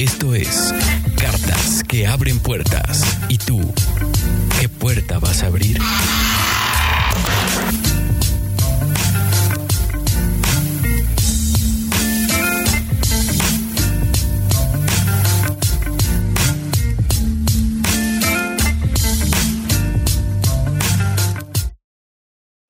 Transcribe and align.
Esto 0.00 0.34
es 0.34 0.74
Cartas 1.20 1.82
que 1.86 2.06
abren 2.06 2.38
puertas. 2.38 3.18
¿Y 3.28 3.36
tú? 3.36 3.60
¿Qué 4.58 4.66
puerta 4.66 5.18
vas 5.18 5.42
a 5.42 5.48
abrir? 5.48 5.76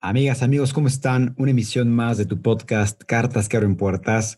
Amigas, 0.01 0.43
amigos, 0.43 0.73
¿cómo 0.73 0.89
están? 0.89 1.33
Una 1.37 1.51
emisión 1.51 1.95
más 1.95 2.17
de 2.17 2.25
tu 2.25 2.41
podcast 2.41 3.01
Cartas 3.05 3.47
que 3.47 3.55
abren 3.55 3.77
puertas. 3.77 4.37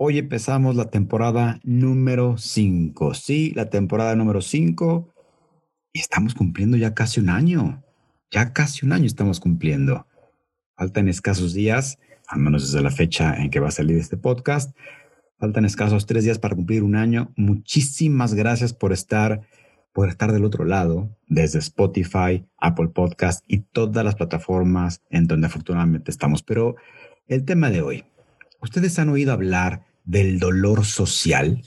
Hoy 0.00 0.16
empezamos 0.16 0.76
la 0.76 0.90
temporada 0.90 1.58
número 1.64 2.38
5. 2.38 3.14
Sí, 3.14 3.52
la 3.56 3.68
temporada 3.68 4.14
número 4.14 4.40
5. 4.40 5.12
Y 5.92 5.98
estamos 5.98 6.36
cumpliendo 6.36 6.76
ya 6.76 6.94
casi 6.94 7.18
un 7.18 7.30
año. 7.30 7.82
Ya 8.30 8.52
casi 8.52 8.86
un 8.86 8.92
año 8.92 9.06
estamos 9.06 9.40
cumpliendo. 9.40 10.06
Faltan 10.76 11.08
escasos 11.08 11.52
días, 11.52 11.98
al 12.28 12.38
menos 12.38 12.62
desde 12.62 12.80
la 12.80 12.92
fecha 12.92 13.42
en 13.42 13.50
que 13.50 13.58
va 13.58 13.68
a 13.68 13.72
salir 13.72 13.98
este 13.98 14.16
podcast. 14.16 14.72
Faltan 15.36 15.64
escasos 15.64 16.06
tres 16.06 16.22
días 16.22 16.38
para 16.38 16.54
cumplir 16.54 16.84
un 16.84 16.94
año. 16.94 17.32
Muchísimas 17.34 18.34
gracias 18.34 18.72
por 18.72 18.92
estar, 18.92 19.40
por 19.92 20.08
estar 20.08 20.30
del 20.30 20.44
otro 20.44 20.64
lado, 20.64 21.10
desde 21.26 21.58
Spotify, 21.58 22.46
Apple 22.58 22.90
Podcast 22.94 23.44
y 23.48 23.62
todas 23.62 24.04
las 24.04 24.14
plataformas 24.14 25.02
en 25.10 25.26
donde 25.26 25.48
afortunadamente 25.48 26.12
estamos. 26.12 26.44
Pero 26.44 26.76
el 27.26 27.44
tema 27.44 27.70
de 27.70 27.82
hoy, 27.82 28.04
¿ustedes 28.60 28.96
han 29.00 29.08
oído 29.08 29.32
hablar 29.32 29.87
del 30.08 30.38
dolor 30.38 30.86
social. 30.86 31.62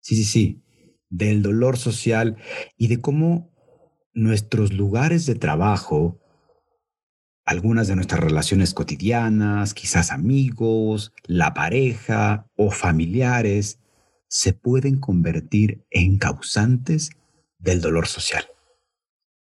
Sí, 0.00 0.14
sí, 0.14 0.24
sí, 0.24 0.62
del 1.08 1.42
dolor 1.42 1.78
social 1.78 2.36
y 2.76 2.88
de 2.88 3.00
cómo 3.00 3.50
nuestros 4.12 4.74
lugares 4.74 5.24
de 5.24 5.34
trabajo, 5.34 6.20
algunas 7.46 7.88
de 7.88 7.96
nuestras 7.96 8.20
relaciones 8.20 8.74
cotidianas, 8.74 9.72
quizás 9.72 10.12
amigos, 10.12 11.14
la 11.24 11.54
pareja 11.54 12.46
o 12.56 12.70
familiares, 12.70 13.80
se 14.28 14.52
pueden 14.52 15.00
convertir 15.00 15.86
en 15.90 16.18
causantes 16.18 17.10
del 17.58 17.80
dolor 17.80 18.06
social. 18.06 18.44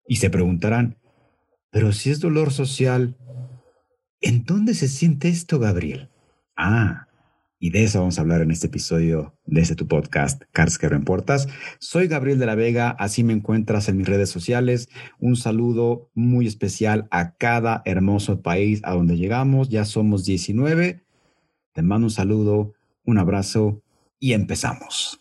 Y 0.06 0.16
se 0.16 0.28
preguntarán, 0.28 0.98
pero 1.70 1.92
si 1.92 2.10
es 2.10 2.20
dolor 2.20 2.52
social, 2.52 3.16
¿en 4.20 4.44
dónde 4.44 4.74
se 4.74 4.88
siente 4.88 5.28
esto, 5.28 5.58
Gabriel? 5.58 6.10
Ah, 6.54 7.07
y 7.60 7.70
de 7.70 7.84
eso 7.84 7.98
vamos 7.98 8.18
a 8.18 8.20
hablar 8.20 8.40
en 8.40 8.52
este 8.52 8.68
episodio 8.68 9.36
de 9.44 9.60
este 9.60 9.74
tu 9.74 9.88
podcast, 9.88 10.42
Cars 10.52 10.78
que 10.78 10.86
Importas. 10.86 11.48
Soy 11.80 12.06
Gabriel 12.06 12.38
de 12.38 12.46
la 12.46 12.54
Vega, 12.54 12.90
así 12.90 13.24
me 13.24 13.32
encuentras 13.32 13.88
en 13.88 13.96
mis 13.96 14.06
redes 14.06 14.30
sociales. 14.30 14.88
Un 15.18 15.34
saludo 15.34 16.08
muy 16.14 16.46
especial 16.46 17.08
a 17.10 17.34
cada 17.34 17.82
hermoso 17.84 18.42
país 18.42 18.80
a 18.84 18.92
donde 18.92 19.16
llegamos. 19.16 19.70
Ya 19.70 19.84
somos 19.84 20.24
19. 20.24 21.04
Te 21.72 21.82
mando 21.82 22.06
un 22.06 22.10
saludo, 22.12 22.74
un 23.04 23.18
abrazo 23.18 23.82
y 24.20 24.34
empezamos. 24.34 25.20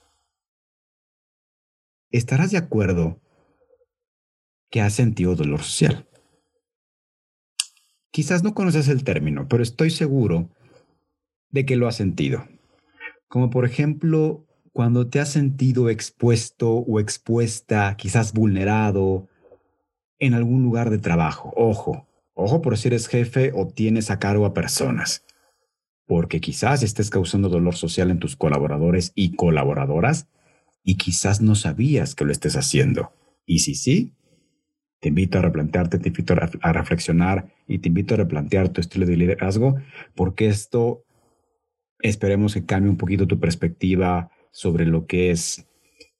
¿Estarás 2.11 2.51
de 2.51 2.57
acuerdo 2.59 3.19
que 4.69 4.81
has 4.81 4.93
sentido 4.93 5.35
dolor 5.35 5.63
social? 5.63 6.07
Quizás 8.11 8.43
no 8.43 8.53
conoces 8.53 8.89
el 8.89 9.03
término, 9.03 9.47
pero 9.47 9.63
estoy 9.63 9.89
seguro 9.89 10.51
de 11.51 11.65
que 11.65 11.75
lo 11.75 11.87
has 11.87 11.95
sentido. 11.95 12.45
Como 13.27 13.49
por 13.49 13.65
ejemplo, 13.65 14.45
cuando 14.73 15.07
te 15.07 15.19
has 15.19 15.29
sentido 15.29 15.89
expuesto 15.89 16.71
o 16.71 16.99
expuesta, 16.99 17.95
quizás 17.97 18.33
vulnerado 18.33 19.27
en 20.19 20.33
algún 20.33 20.63
lugar 20.63 20.89
de 20.89 20.99
trabajo. 20.99 21.53
Ojo, 21.55 22.07
ojo 22.33 22.61
por 22.61 22.77
si 22.77 22.89
eres 22.89 23.07
jefe 23.07 23.51
o 23.55 23.67
tienes 23.67 24.11
a 24.11 24.19
cargo 24.19 24.45
a 24.45 24.53
personas. 24.53 25.25
Porque 26.05 26.39
quizás 26.39 26.83
estés 26.83 27.09
causando 27.09 27.49
dolor 27.49 27.75
social 27.75 28.11
en 28.11 28.19
tus 28.19 28.35
colaboradores 28.35 29.11
y 29.15 29.35
colaboradoras 29.35 30.27
y 30.83 30.95
quizás 30.95 31.41
no 31.41 31.55
sabías 31.55 32.15
que 32.15 32.23
lo 32.23 32.31
estés 32.31 32.55
haciendo. 32.55 33.11
Y 33.45 33.59
si 33.59 33.75
sí, 33.75 34.13
te 34.99 35.09
invito 35.09 35.39
a 35.39 35.41
replantearte, 35.41 35.99
te 35.99 36.09
invito 36.09 36.33
a 36.61 36.73
reflexionar 36.73 37.51
y 37.67 37.79
te 37.79 37.89
invito 37.89 38.13
a 38.13 38.17
replantear 38.17 38.69
tu 38.69 38.81
estilo 38.81 39.05
de 39.05 39.17
liderazgo 39.17 39.75
porque 40.15 40.47
esto 40.47 41.03
Esperemos 41.99 42.53
que 42.53 42.65
cambie 42.65 42.89
un 42.89 42.97
poquito 42.97 43.27
tu 43.27 43.39
perspectiva 43.39 44.31
sobre 44.51 44.85
lo 44.85 45.05
que 45.05 45.31
es 45.31 45.67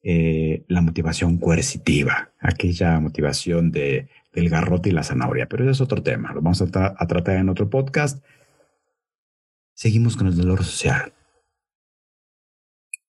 eh, 0.04 0.64
la 0.68 0.82
motivación 0.82 1.38
coercitiva, 1.38 2.32
aquella 2.40 3.00
motivación 3.00 3.72
de, 3.72 4.10
del 4.34 4.50
garrote 4.50 4.90
y 4.90 4.92
la 4.94 5.04
zanahoria. 5.04 5.48
Pero 5.48 5.64
ese 5.64 5.72
es 5.72 5.82
otro 5.82 6.04
tema, 6.04 6.34
lo 6.34 6.42
vamos 6.42 6.62
a, 6.62 6.96
a 6.98 7.08
tratar 7.08 7.38
en 7.38 7.50
otro 7.50 7.70
podcast. 7.70 8.24
Seguimos 9.74 10.16
con 10.16 10.28
el 10.28 10.36
dolor 10.36 10.64
social. 10.64 11.14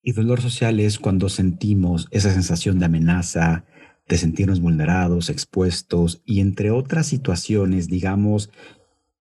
Y 0.03 0.13
dolor 0.13 0.41
social 0.41 0.81
es 0.81 0.99
cuando 0.99 1.29
sentimos 1.29 2.09
esa 2.11 2.33
sensación 2.33 2.79
de 2.79 2.87
amenaza, 2.87 3.65
de 4.09 4.17
sentirnos 4.17 4.61
vulnerados, 4.61 5.29
expuestos 5.29 6.23
y 6.25 6.41
entre 6.41 6.71
otras 6.71 7.07
situaciones, 7.07 7.89
digamos, 7.89 8.51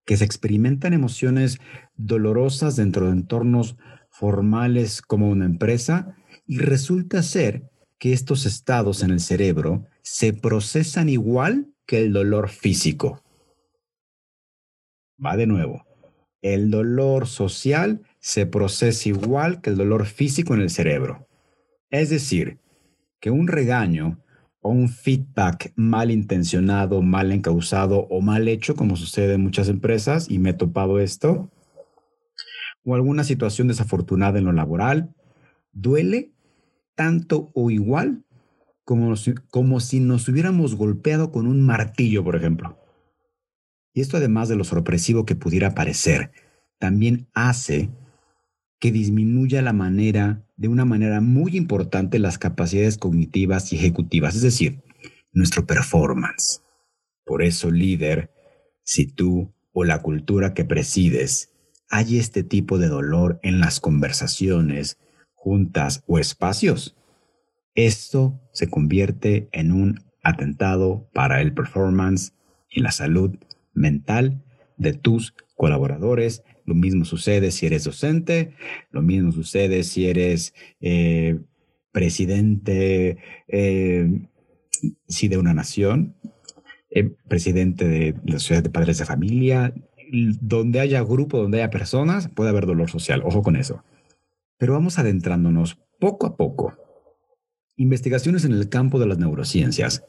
que 0.08 0.16
se 0.16 0.24
experimentan 0.24 0.94
emociones 0.94 1.60
dolorosas 1.98 2.78
dentro 2.78 3.08
de 3.08 3.12
entornos 3.12 3.76
formales 4.10 5.02
como 5.02 5.30
una 5.30 5.46
empresa 5.46 6.16
y 6.48 6.60
resulta 6.60 7.22
ser 7.22 7.70
que 8.00 8.14
estos 8.14 8.46
estados 8.46 9.04
en 9.04 9.12
el 9.12 9.20
cerebro 9.20 9.86
se 10.02 10.32
procesan 10.32 11.10
igual 11.10 11.68
que 11.86 12.00
el 12.00 12.14
dolor 12.14 12.48
físico. 12.50 13.22
Va 15.24 15.36
de 15.36 15.46
nuevo. 15.46 15.86
El 16.42 16.72
dolor 16.72 17.28
social 17.28 18.02
se 18.20 18.46
procesa 18.46 19.10
igual 19.10 19.60
que 19.60 19.72
el 19.72 19.76
dolor 19.76 20.06
físico 20.06 20.54
en 20.54 20.62
el 20.62 20.70
cerebro. 20.70 21.28
Es 21.90 22.10
decir, 22.10 22.60
que 23.20 23.30
un 23.30 23.50
regaño 23.50 24.24
un 24.68 24.90
feedback 24.90 25.74
mal 25.76 26.12
intencionado, 26.12 27.02
mal 27.02 27.32
encausado 27.32 28.08
o 28.10 28.22
mal 28.22 28.48
hecho, 28.48 28.76
como 28.76 28.96
sucede 28.96 29.34
en 29.34 29.42
muchas 29.42 29.70
empresas, 29.70 30.30
y 30.30 30.40
me 30.40 30.52
he 30.52 30.54
topado 30.54 31.00
esto, 31.00 31.50
o 32.84 32.96
alguna 32.96 33.24
situación 33.24 33.68
desafortunada 33.68 34.40
en 34.40 34.46
lo 34.46 34.54
laboral, 34.54 35.14
duele 35.72 36.32
tanto 36.96 37.52
o 37.54 37.70
igual 37.70 38.24
como 38.84 39.16
si, 39.18 39.34
como 39.50 39.80
si 39.82 40.00
nos 40.00 40.30
hubiéramos 40.30 40.76
golpeado 40.76 41.32
con 41.32 41.46
un 41.46 41.66
martillo, 41.66 42.24
por 42.24 42.36
ejemplo. 42.36 42.80
Y 43.94 44.02
esto 44.02 44.18
además 44.18 44.48
de 44.48 44.56
lo 44.56 44.64
sorpresivo 44.64 45.26
que 45.26 45.36
pudiera 45.36 45.76
parecer, 45.76 46.32
también 46.80 47.28
hace 47.34 47.90
que 48.80 48.92
disminuya 48.92 49.62
la 49.62 49.74
manera, 49.74 50.47
de 50.58 50.68
una 50.68 50.86
manera 50.86 51.22
muy 51.22 51.56
importante, 51.56 52.20
las 52.20 52.38
capacidades 52.38 52.98
cognitivas 52.98 53.72
y 53.72 53.78
ejecutivas, 53.78 54.36
es 54.36 54.42
decir, 54.42 54.84
nuestro 55.32 55.66
performance. 55.66 56.64
Por 57.24 57.44
eso, 57.44 57.72
líder, 57.72 58.32
si 58.84 59.06
tú 59.06 59.54
o 59.72 59.84
la 59.84 60.02
cultura 60.02 60.54
que 60.54 60.66
presides 60.66 61.54
hay 61.90 62.18
este 62.18 62.44
tipo 62.44 62.78
de 62.78 62.88
dolor 62.88 63.40
en 63.44 63.60
las 63.60 63.80
conversaciones, 63.80 64.98
juntas 65.34 66.04
o 66.08 66.20
espacios, 66.20 66.98
esto 67.76 68.42
se 68.52 68.70
convierte 68.70 69.48
en 69.52 69.72
un 69.72 70.04
atentado 70.24 71.08
para 71.14 71.42
el 71.42 71.54
performance 71.54 72.34
y 72.70 72.82
la 72.82 72.92
salud 72.92 73.38
mental 73.74 74.44
de 74.78 74.94
tus 74.94 75.34
colaboradores 75.56 76.44
lo 76.68 76.76
mismo 76.76 77.04
sucede 77.06 77.50
si 77.50 77.66
eres 77.66 77.86
docente, 77.86 78.54
lo 78.92 79.02
mismo 79.02 79.32
sucede 79.32 79.84
si 79.84 80.08
eres 80.08 80.54
eh, 80.80 81.40
presidente, 81.92 83.18
eh, 83.48 84.08
de 85.20 85.38
una 85.38 85.56
nación, 85.56 86.16
eh, 86.92 87.10
presidente 87.28 87.88
de 87.88 88.16
la 88.24 88.38
sociedad 88.38 88.62
de 88.62 88.70
padres 88.70 89.00
de 89.00 89.06
familia, 89.06 89.74
donde 90.40 90.80
haya 90.80 91.02
grupo, 91.02 91.40
donde 91.40 91.58
haya 91.58 91.72
personas, 91.72 92.30
puede 92.30 92.52
haber 92.52 92.68
dolor 92.68 92.92
social. 92.92 93.24
Ojo 93.26 93.42
con 93.42 93.56
eso. 93.56 93.84
Pero 94.60 94.74
vamos 94.74 95.00
adentrándonos 95.00 95.80
poco 96.00 96.28
a 96.28 96.38
poco 96.38 96.76
Investigaciones 97.80 98.44
en 98.44 98.54
el 98.54 98.70
campo 98.70 99.00
de 99.00 99.06
las 99.06 99.20
neurociencias 99.20 100.04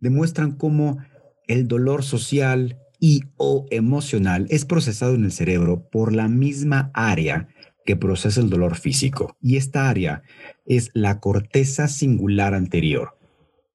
demuestran 0.00 0.56
cómo 0.56 0.98
el 1.46 1.68
dolor 1.68 2.02
social 2.02 2.76
y 3.00 3.22
o 3.36 3.66
emocional 3.70 4.46
es 4.50 4.64
procesado 4.64 5.14
en 5.14 5.24
el 5.24 5.32
cerebro 5.32 5.88
por 5.88 6.12
la 6.12 6.28
misma 6.28 6.90
área 6.94 7.48
que 7.84 7.96
procesa 7.96 8.40
el 8.40 8.50
dolor 8.50 8.76
físico. 8.76 9.36
Y 9.40 9.56
esta 9.56 9.88
área 9.88 10.22
es 10.66 10.90
la 10.94 11.20
corteza 11.20 11.88
singular 11.88 12.54
anterior, 12.54 13.18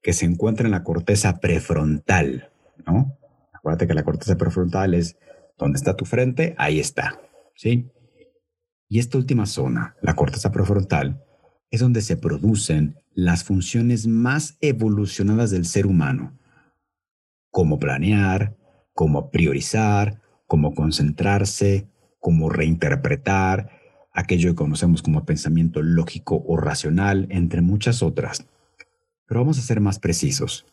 que 0.02 0.14
se 0.14 0.26
encuentra 0.26 0.66
en 0.66 0.72
la 0.72 0.84
corteza 0.84 1.40
prefrontal, 1.40 2.52
¿no? 2.86 3.18
Acuérdate 3.54 3.88
que 3.88 3.94
la 3.94 4.04
corteza 4.04 4.38
prefrontal 4.38 4.94
es 4.94 5.18
donde 5.58 5.78
está 5.78 5.96
tu 5.96 6.06
frente, 6.06 6.54
ahí 6.58 6.80
está, 6.80 7.20
¿sí? 7.56 7.90
Y 8.90 9.00
esta 9.00 9.18
última 9.18 9.46
zona, 9.46 9.96
la 10.02 10.16
corteza 10.16 10.52
prefrontal, 10.52 11.24
es 11.72 11.80
donde 11.80 12.02
se 12.02 12.18
producen 12.18 12.98
las 13.16 13.44
funciones 13.44 14.06
más 14.06 14.58
evolucionadas 14.62 15.50
del 15.50 15.66
ser 15.66 15.88
humano, 15.88 16.38
como 17.50 17.80
planear, 17.80 18.56
como 18.94 19.32
priorizar, 19.32 20.22
como 20.48 20.74
concentrarse, 20.74 21.88
como 22.20 22.50
reinterpretar, 22.50 23.70
aquello 24.14 24.50
que 24.50 24.56
conocemos 24.56 25.02
como 25.02 25.26
pensamiento 25.26 25.82
lógico 25.82 26.44
o 26.48 26.58
racional, 26.58 27.28
entre 27.30 27.62
muchas 27.62 28.04
otras. 28.04 28.46
Pero 29.26 29.42
vamos 29.42 29.58
a 29.58 29.62
ser 29.62 29.80
más 29.80 30.00
precisos. 30.00 30.66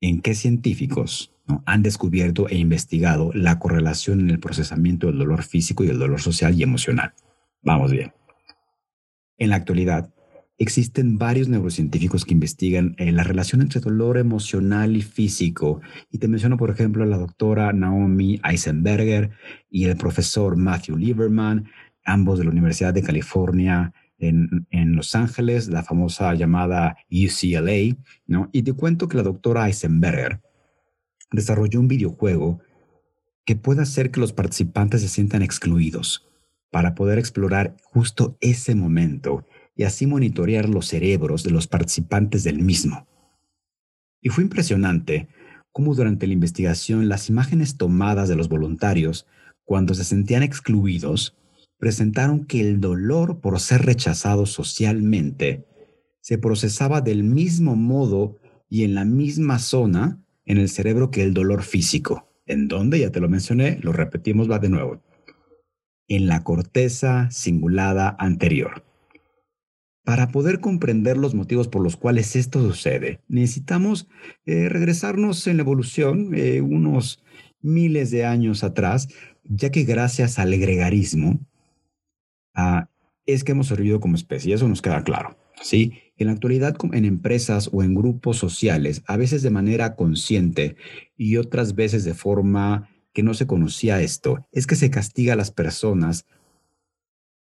¿En 0.00 0.20
qué 0.20 0.34
científicos 0.34 1.32
han 1.64 1.82
descubierto 1.82 2.48
e 2.48 2.56
investigado 2.56 3.30
la 3.32 3.58
correlación 3.58 4.20
en 4.20 4.30
el 4.30 4.40
procesamiento 4.40 5.06
del 5.06 5.18
dolor 5.18 5.42
físico 5.42 5.84
y 5.84 5.88
el 5.88 5.98
dolor 5.98 6.20
social 6.20 6.54
y 6.54 6.62
emocional? 6.62 7.14
Vamos 7.62 7.92
bien. 7.92 8.12
En 9.38 9.50
la 9.50 9.56
actualidad, 9.56 10.12
existen 10.58 11.18
varios 11.18 11.48
neurocientíficos 11.48 12.24
que 12.24 12.34
investigan 12.34 12.94
eh, 12.98 13.12
la 13.12 13.22
relación 13.22 13.60
entre 13.60 13.80
dolor 13.80 14.16
emocional 14.16 14.96
y 14.96 15.02
físico. 15.02 15.80
Y 16.10 16.18
te 16.18 16.28
menciono, 16.28 16.56
por 16.56 16.70
ejemplo, 16.70 17.02
a 17.02 17.06
la 17.06 17.18
doctora 17.18 17.72
Naomi 17.72 18.40
Eisenberger 18.42 19.30
y 19.70 19.84
el 19.84 19.96
profesor 19.96 20.56
Matthew 20.56 20.96
Lieberman, 20.96 21.68
ambos 22.04 22.38
de 22.38 22.44
la 22.44 22.50
Universidad 22.50 22.94
de 22.94 23.02
California 23.02 23.92
en, 24.18 24.66
en, 24.70 24.96
Los 24.96 25.14
Ángeles, 25.14 25.68
la 25.68 25.82
famosa 25.82 26.32
llamada 26.34 26.96
UCLA, 27.10 27.96
¿no? 28.26 28.48
Y 28.52 28.62
te 28.62 28.72
cuento 28.72 29.08
que 29.08 29.18
la 29.18 29.22
doctora 29.22 29.66
Eisenberger 29.66 30.40
desarrolló 31.32 31.80
un 31.80 31.88
videojuego 31.88 32.60
que 33.44 33.56
puede 33.56 33.82
hacer 33.82 34.10
que 34.10 34.20
los 34.20 34.32
participantes 34.32 35.02
se 35.02 35.08
sientan 35.08 35.42
excluidos 35.42 36.26
para 36.70 36.94
poder 36.94 37.18
explorar 37.18 37.76
justo 37.84 38.38
ese 38.40 38.74
momento 38.74 39.44
y 39.76 39.84
así 39.84 40.06
monitorear 40.06 40.68
los 40.68 40.86
cerebros 40.86 41.44
de 41.44 41.50
los 41.50 41.66
participantes 41.66 42.42
del 42.42 42.58
mismo. 42.58 43.06
Y 44.20 44.30
fue 44.30 44.42
impresionante 44.42 45.28
cómo 45.70 45.94
durante 45.94 46.26
la 46.26 46.32
investigación 46.32 47.08
las 47.08 47.28
imágenes 47.28 47.76
tomadas 47.76 48.28
de 48.28 48.34
los 48.34 48.48
voluntarios, 48.48 49.26
cuando 49.64 49.94
se 49.94 50.04
sentían 50.04 50.42
excluidos, 50.42 51.36
presentaron 51.78 52.46
que 52.46 52.62
el 52.62 52.80
dolor 52.80 53.40
por 53.40 53.60
ser 53.60 53.82
rechazado 53.82 54.46
socialmente 54.46 55.66
se 56.20 56.38
procesaba 56.38 57.02
del 57.02 57.22
mismo 57.22 57.76
modo 57.76 58.38
y 58.68 58.84
en 58.84 58.94
la 58.94 59.04
misma 59.04 59.58
zona 59.58 60.24
en 60.46 60.58
el 60.58 60.68
cerebro 60.68 61.10
que 61.10 61.22
el 61.22 61.34
dolor 61.34 61.62
físico. 61.62 62.32
¿En 62.46 62.68
dónde? 62.68 63.00
Ya 63.00 63.10
te 63.10 63.20
lo 63.20 63.28
mencioné, 63.28 63.78
lo 63.82 63.92
repetimos, 63.92 64.50
va 64.50 64.58
de 64.58 64.70
nuevo. 64.70 65.02
En 66.08 66.26
la 66.26 66.42
corteza 66.42 67.28
cingulada 67.30 68.16
anterior. 68.18 68.85
Para 70.06 70.28
poder 70.28 70.60
comprender 70.60 71.16
los 71.16 71.34
motivos 71.34 71.66
por 71.66 71.82
los 71.82 71.96
cuales 71.96 72.36
esto 72.36 72.62
sucede, 72.62 73.22
necesitamos 73.26 74.06
eh, 74.44 74.68
regresarnos 74.68 75.44
en 75.48 75.56
la 75.56 75.64
evolución 75.64 76.30
eh, 76.32 76.60
unos 76.60 77.24
miles 77.60 78.12
de 78.12 78.24
años 78.24 78.62
atrás, 78.62 79.08
ya 79.42 79.72
que 79.72 79.82
gracias 79.82 80.38
al 80.38 80.56
gregarismo 80.56 81.40
ah, 82.54 82.88
es 83.26 83.42
que 83.42 83.50
hemos 83.50 83.66
sobrevivido 83.66 83.98
como 83.98 84.14
especie, 84.14 84.54
eso 84.54 84.68
nos 84.68 84.80
queda 84.80 85.02
claro. 85.02 85.36
¿sí? 85.60 85.94
En 86.16 86.28
la 86.28 86.34
actualidad, 86.34 86.76
en 86.92 87.04
empresas 87.04 87.68
o 87.72 87.82
en 87.82 87.92
grupos 87.96 88.36
sociales, 88.36 89.02
a 89.08 89.16
veces 89.16 89.42
de 89.42 89.50
manera 89.50 89.96
consciente 89.96 90.76
y 91.16 91.36
otras 91.36 91.74
veces 91.74 92.04
de 92.04 92.14
forma 92.14 92.90
que 93.12 93.24
no 93.24 93.34
se 93.34 93.48
conocía 93.48 94.00
esto, 94.00 94.46
es 94.52 94.68
que 94.68 94.76
se 94.76 94.88
castiga 94.88 95.32
a 95.32 95.36
las 95.36 95.50
personas 95.50 96.26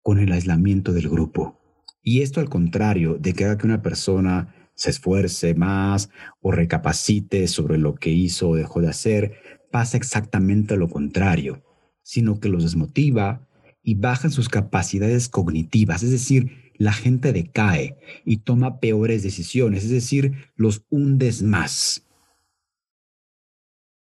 con 0.01 0.21
el 0.21 0.31
aislamiento 0.31 0.93
del 0.93 1.09
grupo. 1.09 1.59
Y 2.03 2.23
esto 2.23 2.41
al 2.41 2.49
contrario 2.49 3.17
de 3.19 3.33
que 3.33 3.45
haga 3.45 3.57
que 3.57 3.67
una 3.67 3.83
persona 3.83 4.55
se 4.75 4.91
esfuerce 4.91 5.55
más 5.55 6.11
o 6.41 6.51
recapacite 6.51 7.47
sobre 7.47 7.79
lo 7.79 7.95
que 7.95 8.11
hizo 8.11 8.51
o 8.51 8.57
dejó 8.57 8.81
de 8.81 8.89
hacer, 8.89 9.35
pasa 9.71 9.97
exactamente 9.97 10.77
lo 10.77 10.89
contrario, 10.89 11.63
sino 12.03 12.41
que 12.41 12.49
los 12.49 12.65
desmotiva 12.65 13.47
y 13.83 13.95
bajan 13.95 14.33
sus 14.33 14.49
capacidades 14.49 15.29
cognitivas, 15.29 16.03
es 16.03 16.11
decir, 16.11 16.73
la 16.77 16.93
gente 16.93 17.33
decae 17.33 17.97
y 18.25 18.39
toma 18.39 18.81
peores 18.81 19.23
decisiones, 19.23 19.85
es 19.85 19.91
decir, 19.91 20.51
los 20.57 20.85
hundes 20.91 21.43
más. 21.43 22.05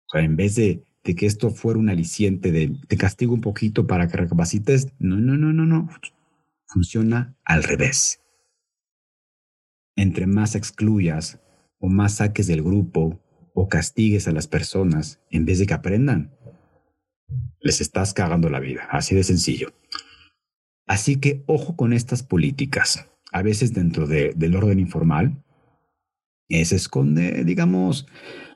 O 0.07 0.12
sea, 0.12 0.22
en 0.22 0.36
vez 0.36 0.56
de, 0.56 0.84
de 1.04 1.16
que 1.16 1.25
esto 1.25 1.51
fuera 1.51 1.80
un 1.80 1.89
aliciente 1.89 2.51
de 2.51 2.75
te 2.88 2.98
castigo 2.98 3.34
un 3.34 3.42
poquito 3.42 3.86
para 3.86 4.07
que 4.07 4.18
recapacites, 4.18 4.88
no, 4.98 5.18
no, 5.18 5.38
no, 5.38 5.54
no, 5.54 5.66
no 5.66 5.89
funciona 6.74 7.38
al 7.46 7.64
revés. 7.64 8.22
Entre 9.96 10.28
más 10.28 10.56
excluyas 10.56 11.40
o 11.80 11.88
más 11.88 12.16
saques 12.16 12.48
del 12.48 12.64
grupo 12.64 13.22
o 13.54 13.70
castigues 13.70 14.28
a 14.28 14.31
las 14.31 14.48
personas 14.48 15.22
en 15.30 15.46
vez 15.46 15.60
de 15.60 15.68
que 15.68 15.74
aprendan, 15.74 16.36
les 17.60 17.80
estás 17.80 18.14
cagando 18.14 18.50
la 18.50 18.60
vida, 18.60 18.88
así 18.90 19.16
de 19.16 19.24
sencillo. 19.24 19.74
Así 20.88 21.18
que 21.18 21.44
ojo 21.48 21.75
con 21.75 21.94
estas 21.94 22.24
políticas. 22.24 23.10
A 23.31 23.42
veces 23.42 23.74
dentro 23.74 24.06
del 24.08 24.56
orden 24.56 24.80
informal 24.80 25.44
se 26.50 26.75
esconde, 26.75 27.44
digamos, 27.44 28.06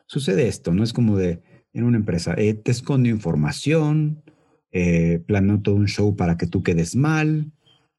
sucede 0.06 0.48
esto, 0.48 0.74
no 0.74 0.84
es 0.84 0.94
como 0.94 1.18
de 1.18 1.42
en 1.74 1.84
una 1.84 1.98
empresa, 1.98 2.34
eh, 2.38 2.54
te 2.54 2.72
esconde 2.72 3.10
información, 3.10 4.24
eh, 4.72 5.24
planeo 5.28 5.62
todo 5.62 5.76
un 5.76 5.88
show 5.88 6.16
para 6.16 6.38
que 6.38 6.48
tú 6.48 6.64
quedes 6.64 6.96
mal, 6.96 7.52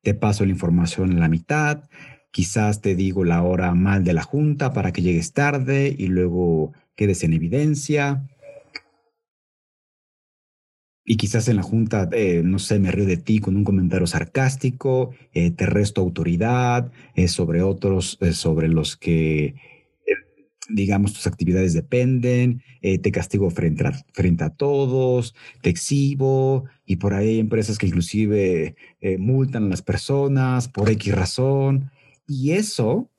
te 0.03 0.15
paso 0.15 0.45
la 0.45 0.53
información 0.53 1.13
en 1.13 1.21
la 1.21 1.29
mitad, 1.29 1.85
quizás 2.31 2.81
te 2.81 2.95
digo 2.95 3.25
la 3.25 3.43
hora 3.43 3.75
mal 3.75 4.05
de 4.05 4.13
la 4.13 4.23
junta 4.23 4.73
para 4.73 4.93
que 4.93 5.03
llegues 5.03 5.33
tarde 5.33 5.95
y 5.97 6.07
luego 6.07 6.73
quedes 6.95 7.25
en 7.25 7.33
evidencia. 7.33 8.29
Y 11.05 11.17
quizás 11.17 11.49
en 11.49 11.57
la 11.57 11.63
junta, 11.63 12.09
eh, 12.13 12.43
no 12.45 12.59
sé, 12.59 12.79
me 12.79 12.93
río 12.93 13.07
de 13.07 13.17
ti 13.17 13.39
con 13.41 13.57
un 13.57 13.65
comentario 13.65 14.07
sarcástico, 14.07 15.15
eh, 15.33 15.51
te 15.51 15.65
resto 15.65 16.03
autoridad 16.03 16.93
eh, 17.15 17.29
sobre 17.29 17.63
otros, 17.63 18.19
sobre 18.33 18.69
los 18.69 18.97
que 18.99 19.55
digamos, 20.79 21.13
tus 21.13 21.27
actividades 21.27 21.75
dependen, 21.75 22.63
eh, 22.83 22.99
te 22.99 23.11
castigo 23.11 23.51
frente 23.51 23.87
a, 23.87 23.93
frente 24.13 24.45
a 24.45 24.51
todos, 24.51 25.35
te 25.61 25.71
exhibo, 25.71 26.65
y 26.87 26.97
por 26.97 27.15
ahí 27.15 27.29
hay 27.29 27.39
empresas 27.41 27.79
que 27.79 27.87
inclusive 27.87 28.77
eh, 29.01 29.19
multan 29.19 29.65
a 29.65 29.69
las 29.69 29.83
personas 29.83 30.69
por 30.69 30.89
X 30.89 31.15
razón. 31.15 31.91
Y 32.27 32.53
eso, 32.53 33.11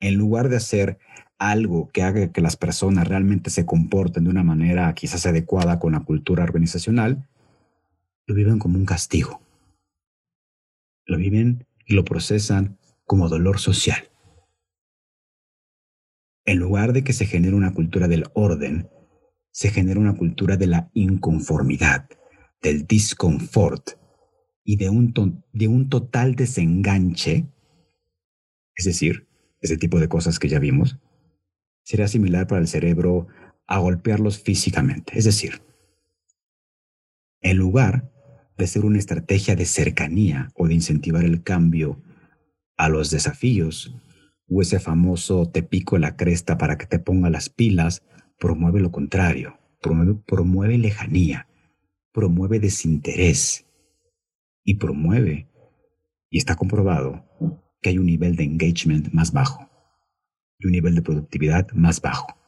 en 0.00 0.14
lugar 0.14 0.48
de 0.48 0.56
hacer 0.56 0.98
algo 1.38 1.90
que 1.92 2.02
haga 2.02 2.32
que 2.32 2.40
las 2.40 2.56
personas 2.56 3.06
realmente 3.06 3.50
se 3.50 3.66
comporten 3.66 4.24
de 4.24 4.30
una 4.30 4.42
manera 4.42 4.92
quizás 4.94 5.26
adecuada 5.26 5.78
con 5.78 5.92
la 5.92 6.00
cultura 6.00 6.42
organizacional, 6.42 7.28
lo 8.26 8.34
viven 8.34 8.58
como 8.58 8.78
un 8.78 8.86
castigo. 8.86 9.40
Lo 11.04 11.18
viven 11.18 11.66
y 11.86 11.94
lo 11.94 12.04
procesan 12.04 12.78
como 13.04 13.28
dolor 13.28 13.58
social. 13.58 14.08
En 16.44 16.58
lugar 16.58 16.92
de 16.92 17.04
que 17.04 17.12
se 17.12 17.26
genere 17.26 17.54
una 17.54 17.72
cultura 17.72 18.08
del 18.08 18.24
orden, 18.34 18.88
se 19.50 19.70
genera 19.70 20.00
una 20.00 20.16
cultura 20.16 20.56
de 20.56 20.66
la 20.66 20.90
inconformidad, 20.94 22.08
del 22.60 22.86
disconfort 22.86 23.90
y 24.64 24.76
de 24.76 24.90
un, 24.90 25.44
de 25.52 25.68
un 25.68 25.88
total 25.88 26.34
desenganche, 26.34 27.46
es 28.74 28.84
decir, 28.84 29.28
ese 29.60 29.76
tipo 29.76 30.00
de 30.00 30.08
cosas 30.08 30.38
que 30.38 30.48
ya 30.48 30.58
vimos, 30.58 30.98
sería 31.82 32.08
similar 32.08 32.46
para 32.46 32.60
el 32.60 32.68
cerebro 32.68 33.28
a 33.66 33.78
golpearlos 33.78 34.38
físicamente. 34.38 35.18
Es 35.18 35.24
decir, 35.24 35.62
en 37.40 37.56
lugar 37.56 38.10
de 38.56 38.66
ser 38.66 38.84
una 38.84 38.98
estrategia 38.98 39.56
de 39.56 39.66
cercanía 39.66 40.50
o 40.54 40.68
de 40.68 40.74
incentivar 40.74 41.24
el 41.24 41.42
cambio 41.42 42.02
a 42.76 42.88
los 42.88 43.10
desafíos 43.10 43.94
o 44.48 44.62
ese 44.62 44.78
famoso 44.78 45.48
te 45.48 45.62
pico 45.62 45.98
la 45.98 46.16
cresta 46.16 46.58
para 46.58 46.76
que 46.78 46.86
te 46.86 46.98
ponga 46.98 47.30
las 47.30 47.48
pilas, 47.48 48.02
promueve 48.38 48.80
lo 48.80 48.90
contrario, 48.92 49.58
promueve, 49.80 50.14
promueve 50.26 50.78
lejanía, 50.78 51.48
promueve 52.12 52.60
desinterés 52.60 53.66
y 54.64 54.76
promueve, 54.76 55.48
y 56.30 56.38
está 56.38 56.56
comprobado, 56.56 57.24
que 57.80 57.90
hay 57.90 57.98
un 57.98 58.06
nivel 58.06 58.36
de 58.36 58.44
engagement 58.44 59.12
más 59.12 59.32
bajo 59.32 59.68
y 60.58 60.66
un 60.66 60.72
nivel 60.72 60.94
de 60.94 61.02
productividad 61.02 61.70
más 61.72 62.00
bajo. 62.00 62.38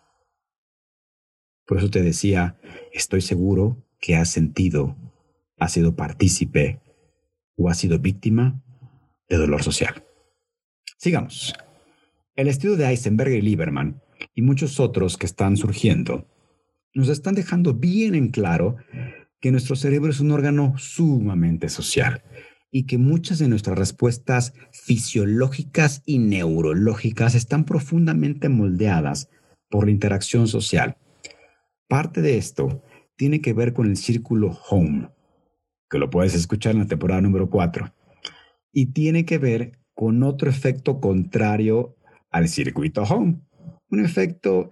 Por 1.66 1.78
eso 1.78 1.90
te 1.90 2.02
decía, 2.02 2.58
estoy 2.92 3.20
seguro 3.20 3.84
que 4.00 4.16
has 4.16 4.30
sentido, 4.30 4.96
has 5.58 5.72
sido 5.72 5.96
partícipe 5.96 6.80
o 7.56 7.68
has 7.68 7.78
sido 7.78 7.98
víctima 7.98 8.62
de 9.28 9.36
dolor 9.36 9.62
social. 9.62 10.04
Sigamos. 10.98 11.54
El 12.36 12.48
estudio 12.48 12.76
de 12.76 12.84
Eisenberg 12.84 13.32
y 13.32 13.40
Lieberman 13.40 14.02
y 14.34 14.42
muchos 14.42 14.78
otros 14.78 15.16
que 15.16 15.24
están 15.24 15.56
surgiendo 15.56 16.28
nos 16.92 17.08
están 17.08 17.34
dejando 17.34 17.72
bien 17.72 18.14
en 18.14 18.28
claro 18.28 18.76
que 19.40 19.50
nuestro 19.50 19.74
cerebro 19.74 20.10
es 20.10 20.20
un 20.20 20.32
órgano 20.32 20.74
sumamente 20.76 21.70
social 21.70 22.22
y 22.70 22.84
que 22.84 22.98
muchas 22.98 23.38
de 23.38 23.48
nuestras 23.48 23.78
respuestas 23.78 24.52
fisiológicas 24.70 26.02
y 26.04 26.18
neurológicas 26.18 27.34
están 27.34 27.64
profundamente 27.64 28.50
moldeadas 28.50 29.30
por 29.70 29.86
la 29.86 29.92
interacción 29.92 30.46
social. 30.46 30.98
Parte 31.88 32.20
de 32.20 32.36
esto 32.36 32.82
tiene 33.16 33.40
que 33.40 33.54
ver 33.54 33.72
con 33.72 33.86
el 33.86 33.96
círculo 33.96 34.58
home, 34.68 35.08
que 35.88 35.98
lo 35.98 36.10
puedes 36.10 36.34
escuchar 36.34 36.72
en 36.72 36.80
la 36.80 36.86
temporada 36.86 37.22
número 37.22 37.48
4, 37.48 37.94
y 38.72 38.92
tiene 38.92 39.24
que 39.24 39.38
ver 39.38 39.78
con 39.94 40.22
otro 40.22 40.50
efecto 40.50 41.00
contrario 41.00 41.95
al 42.36 42.48
circuito 42.48 43.02
home, 43.02 43.40
un 43.90 44.04
efecto 44.04 44.70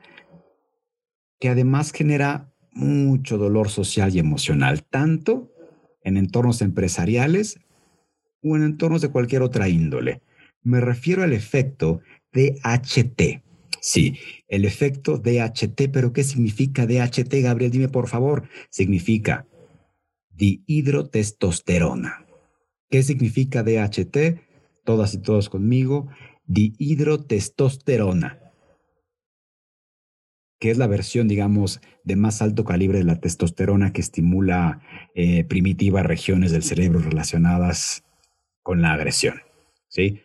que 1.40 1.48
además 1.48 1.92
genera 1.92 2.52
mucho 2.72 3.38
dolor 3.38 3.70
social 3.70 4.14
y 4.14 4.18
emocional, 4.18 4.84
tanto 4.84 5.50
en 6.02 6.16
entornos 6.16 6.60
empresariales 6.60 7.58
o 8.42 8.56
en 8.56 8.64
entornos 8.64 9.00
de 9.00 9.08
cualquier 9.08 9.42
otra 9.42 9.68
índole. 9.68 10.20
Me 10.62 10.80
refiero 10.80 11.22
al 11.22 11.32
efecto 11.32 12.00
DHT. 12.32 13.42
Sí, 13.80 14.18
el 14.48 14.64
efecto 14.64 15.18
DHT, 15.18 15.90
pero 15.92 16.12
¿qué 16.12 16.24
significa 16.24 16.86
DHT, 16.86 17.42
Gabriel? 17.42 17.70
Dime 17.70 17.88
por 17.88 18.08
favor. 18.08 18.48
Significa 18.70 19.46
dihidrotestosterona. 20.30 22.26
¿Qué 22.90 23.02
significa 23.02 23.62
DHT? 23.62 24.40
Todas 24.84 25.14
y 25.14 25.18
todos 25.18 25.48
conmigo. 25.48 26.08
Dihidrotestosterona 26.46 28.44
que 30.64 30.70
es 30.70 30.78
la 30.78 30.86
versión, 30.86 31.28
digamos, 31.28 31.82
de 32.04 32.16
más 32.16 32.40
alto 32.40 32.64
calibre 32.64 32.96
de 32.96 33.04
la 33.04 33.20
testosterona 33.20 33.92
que 33.92 34.00
estimula 34.00 34.80
eh, 35.14 35.44
primitivas 35.44 36.06
regiones 36.06 36.52
del 36.52 36.62
cerebro 36.62 37.00
relacionadas 37.00 38.02
con 38.62 38.80
la 38.80 38.94
agresión. 38.94 39.42
¿sí? 39.88 40.22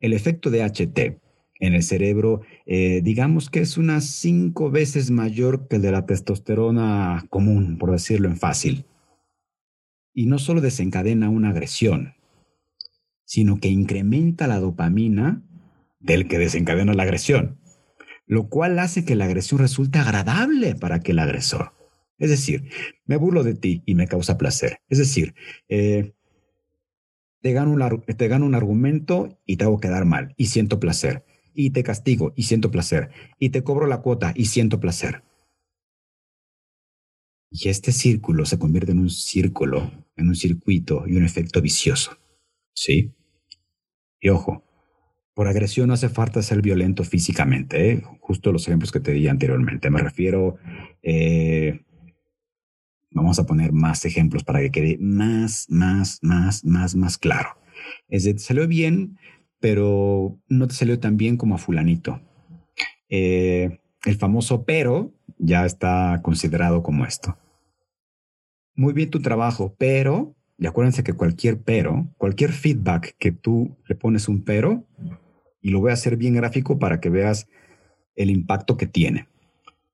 El 0.00 0.14
efecto 0.14 0.50
de 0.50 0.64
HT 0.64 1.20
en 1.60 1.74
el 1.74 1.84
cerebro, 1.84 2.40
eh, 2.66 3.02
digamos 3.04 3.50
que 3.50 3.60
es 3.60 3.78
unas 3.78 4.04
cinco 4.04 4.68
veces 4.68 5.12
mayor 5.12 5.68
que 5.68 5.76
el 5.76 5.82
de 5.82 5.92
la 5.92 6.06
testosterona 6.06 7.24
común, 7.30 7.78
por 7.78 7.92
decirlo 7.92 8.26
en 8.26 8.36
fácil. 8.36 8.84
Y 10.12 10.26
no 10.26 10.40
solo 10.40 10.60
desencadena 10.60 11.28
una 11.30 11.50
agresión, 11.50 12.14
sino 13.24 13.60
que 13.60 13.68
incrementa 13.68 14.48
la 14.48 14.58
dopamina 14.58 15.47
del 16.00 16.28
que 16.28 16.38
desencadena 16.38 16.94
la 16.94 17.02
agresión 17.04 17.58
lo 18.28 18.50
cual 18.50 18.78
hace 18.78 19.04
que 19.04 19.16
la 19.16 19.24
agresión 19.24 19.58
resulte 19.58 19.98
agradable 19.98 20.74
para 20.74 20.96
aquel 20.96 21.18
agresor. 21.18 21.72
Es 22.18 22.28
decir, 22.28 22.70
me 23.06 23.16
burlo 23.16 23.42
de 23.42 23.54
ti 23.54 23.82
y 23.86 23.94
me 23.94 24.06
causa 24.06 24.36
placer. 24.36 24.80
Es 24.88 24.98
decir, 24.98 25.34
eh, 25.68 26.12
te, 27.40 27.52
gano 27.52 27.72
un, 27.72 28.02
te 28.02 28.28
gano 28.28 28.44
un 28.44 28.54
argumento 28.54 29.40
y 29.46 29.56
te 29.56 29.64
hago 29.64 29.80
quedar 29.80 30.04
mal 30.04 30.34
y 30.36 30.46
siento 30.46 30.78
placer. 30.78 31.24
Y 31.54 31.70
te 31.70 31.82
castigo 31.82 32.34
y 32.36 32.42
siento 32.44 32.70
placer. 32.70 33.10
Y 33.38 33.48
te 33.48 33.64
cobro 33.64 33.86
la 33.86 34.02
cuota 34.02 34.32
y 34.36 34.44
siento 34.44 34.78
placer. 34.78 35.22
Y 37.50 37.70
este 37.70 37.92
círculo 37.92 38.44
se 38.44 38.58
convierte 38.58 38.92
en 38.92 38.98
un 38.98 39.10
círculo, 39.10 39.90
en 40.16 40.28
un 40.28 40.36
circuito 40.36 41.04
y 41.06 41.16
un 41.16 41.24
efecto 41.24 41.62
vicioso. 41.62 42.18
¿Sí? 42.74 43.14
Y 44.20 44.28
ojo, 44.28 44.67
por 45.38 45.46
agresión 45.46 45.86
no 45.86 45.94
hace 45.94 46.08
falta 46.08 46.42
ser 46.42 46.60
violento 46.62 47.04
físicamente, 47.04 47.92
¿eh? 47.92 48.02
justo 48.18 48.50
los 48.50 48.66
ejemplos 48.66 48.90
que 48.90 48.98
te 48.98 49.12
di 49.12 49.28
anteriormente. 49.28 49.88
Me 49.88 50.00
refiero, 50.00 50.56
eh, 51.00 51.84
vamos 53.12 53.38
a 53.38 53.46
poner 53.46 53.70
más 53.70 54.04
ejemplos 54.04 54.42
para 54.42 54.58
que 54.58 54.72
quede 54.72 54.98
más, 54.98 55.66
más, 55.70 56.18
más, 56.22 56.64
más, 56.64 56.96
más 56.96 57.18
claro. 57.18 57.50
Es 58.08 58.24
decir, 58.24 58.38
te 58.38 58.42
salió 58.42 58.66
bien, 58.66 59.16
pero 59.60 60.36
no 60.48 60.66
te 60.66 60.74
salió 60.74 60.98
tan 60.98 61.16
bien 61.16 61.36
como 61.36 61.54
a 61.54 61.58
fulanito. 61.58 62.20
Eh, 63.08 63.78
el 64.06 64.16
famoso 64.16 64.64
pero 64.64 65.14
ya 65.38 65.64
está 65.66 66.18
considerado 66.20 66.82
como 66.82 67.04
esto. 67.04 67.38
Muy 68.74 68.92
bien 68.92 69.08
tu 69.08 69.22
trabajo, 69.22 69.76
pero, 69.78 70.34
y 70.58 70.66
acuérdense 70.66 71.04
que 71.04 71.12
cualquier 71.12 71.62
pero, 71.62 72.08
cualquier 72.16 72.50
feedback 72.50 73.14
que 73.20 73.30
tú 73.30 73.76
le 73.86 73.94
pones 73.94 74.26
un 74.26 74.42
pero, 74.42 74.84
y 75.60 75.70
lo 75.70 75.80
voy 75.80 75.90
a 75.90 75.94
hacer 75.94 76.16
bien 76.16 76.34
gráfico 76.34 76.78
para 76.78 77.00
que 77.00 77.10
veas 77.10 77.48
el 78.16 78.30
impacto 78.30 78.76
que 78.76 78.86
tiene. 78.86 79.28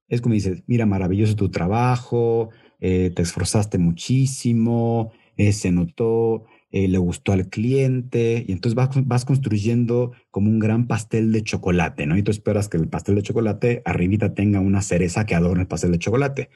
Es 0.09 0.21
como 0.21 0.35
dices, 0.35 0.63
mira, 0.67 0.87
maravilloso 0.87 1.37
tu 1.37 1.51
trabajo, 1.51 2.51
eh, 2.81 3.11
te 3.15 3.23
esforzaste 3.23 3.79
muchísimo, 3.79 5.13
eh, 5.37 5.53
se 5.53 5.73
notó, 5.73 6.45
eh, 6.71 6.89
le 6.89 6.99
gustó 6.99 7.33
al 7.33 7.49
cliente, 7.49 8.45
y 8.47 8.53
entonces 8.53 8.75
vas, 8.75 8.91
vas, 9.07 9.25
construyendo 9.25 10.13
como 10.31 10.51
un 10.51 10.59
gran 10.59 10.87
pastel 10.87 11.33
de 11.33 11.43
chocolate, 11.43 12.07
¿no? 12.07 12.17
Y 12.19 12.23
tú 12.23 12.31
esperas 12.31 12.69
que 12.69 12.77
el 12.77 12.89
pastel 12.89 13.15
de 13.15 13.23
chocolate 13.23 13.83
arribita 13.85 14.35
tenga 14.35 14.61
una 14.61 14.83
cereza 14.83 15.25
que 15.25 15.35
adorne 15.35 15.63
el 15.63 15.69
pastel 15.69 15.93
de 15.93 15.99
chocolate. 15.99 16.51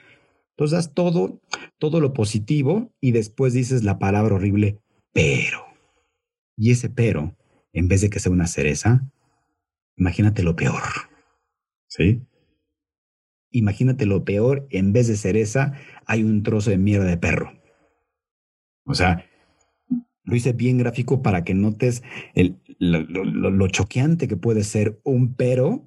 Entonces 0.51 0.77
das 0.77 0.93
todo, 0.93 1.41
todo 1.77 2.01
lo 2.01 2.13
positivo 2.13 2.91
y 2.99 3.11
después 3.11 3.53
dices 3.53 3.83
la 3.83 3.97
palabra 3.97 4.35
horrible, 4.35 4.79
pero. 5.13 5.65
Y 6.57 6.71
ese 6.71 6.89
pero 6.89 7.35
en 7.73 7.87
vez 7.87 8.01
de 8.01 8.09
que 8.09 8.19
sea 8.19 8.31
una 8.31 8.47
cereza, 8.47 9.09
imagínate 9.95 10.43
lo 10.43 10.55
peor. 10.55 10.81
¿Sí? 11.87 12.21
Imagínate 13.51 14.05
lo 14.05 14.23
peor, 14.23 14.67
en 14.69 14.93
vez 14.93 15.07
de 15.07 15.15
cereza, 15.15 15.73
hay 16.05 16.23
un 16.23 16.43
trozo 16.43 16.69
de 16.69 16.77
mierda 16.77 17.05
de 17.05 17.17
perro. 17.17 17.53
O 18.85 18.93
sea, 18.93 19.25
lo 20.23 20.35
hice 20.35 20.53
bien 20.53 20.77
gráfico 20.77 21.21
para 21.21 21.43
que 21.43 21.53
notes 21.53 22.03
lo, 22.79 23.67
choqueante 23.67 24.27
que 24.27 24.37
puede 24.37 24.63
ser 24.63 24.99
un 25.03 25.33
pero 25.33 25.85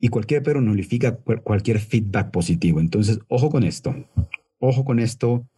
y 0.00 0.08
cualquier 0.08 0.42
pero 0.42 0.60
nulifica 0.60 1.16
cualquier 1.16 1.78
feedback 1.78 2.30
positivo. 2.30 2.80
Entonces, 2.80 3.20
ojo 3.28 3.50
con 3.50 3.62
esto, 3.62 3.94
ojo 4.58 4.84
con 4.84 4.98
esto, 4.98 5.48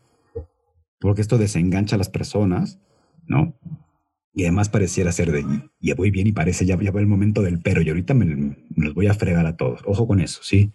porque 1.00 1.23
esto 1.23 1.38
desengancha 1.38 1.97
a 1.97 1.99
las 1.99 2.11
personas, 2.11 2.78
¿no? 3.26 3.54
Y 4.37 4.43
además 4.43 4.69
pareciera 4.69 5.12
ser 5.12 5.33
de, 5.33 5.47
ya 5.81 5.95
voy 5.95 6.11
bien 6.11 6.26
y 6.26 6.33
parece, 6.33 6.66
ya, 6.66 6.78
ya 6.78 6.90
va 6.90 7.00
el 7.00 7.07
momento 7.07 7.40
del 7.40 7.59
pero 7.59 7.81
y 7.81 7.88
ahorita 7.88 8.12
me, 8.12 8.55
los 8.76 8.93
voy 8.93 9.07
a 9.07 9.14
fregar 9.14 9.47
a 9.47 9.57
todos. 9.57 9.81
Ojo 9.87 10.07
con 10.07 10.21
eso, 10.21 10.43
¿sí? 10.43 10.73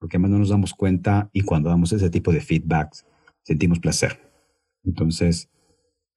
Porque 0.00 0.16
además 0.16 0.32
no 0.32 0.38
nos 0.40 0.48
damos 0.48 0.74
cuenta 0.74 1.30
y 1.32 1.42
cuando 1.42 1.70
damos 1.70 1.92
ese 1.92 2.10
tipo 2.10 2.32
de 2.32 2.40
feedbacks 2.40 3.06
sentimos 3.44 3.78
placer. 3.78 4.20
Entonces, 4.82 5.48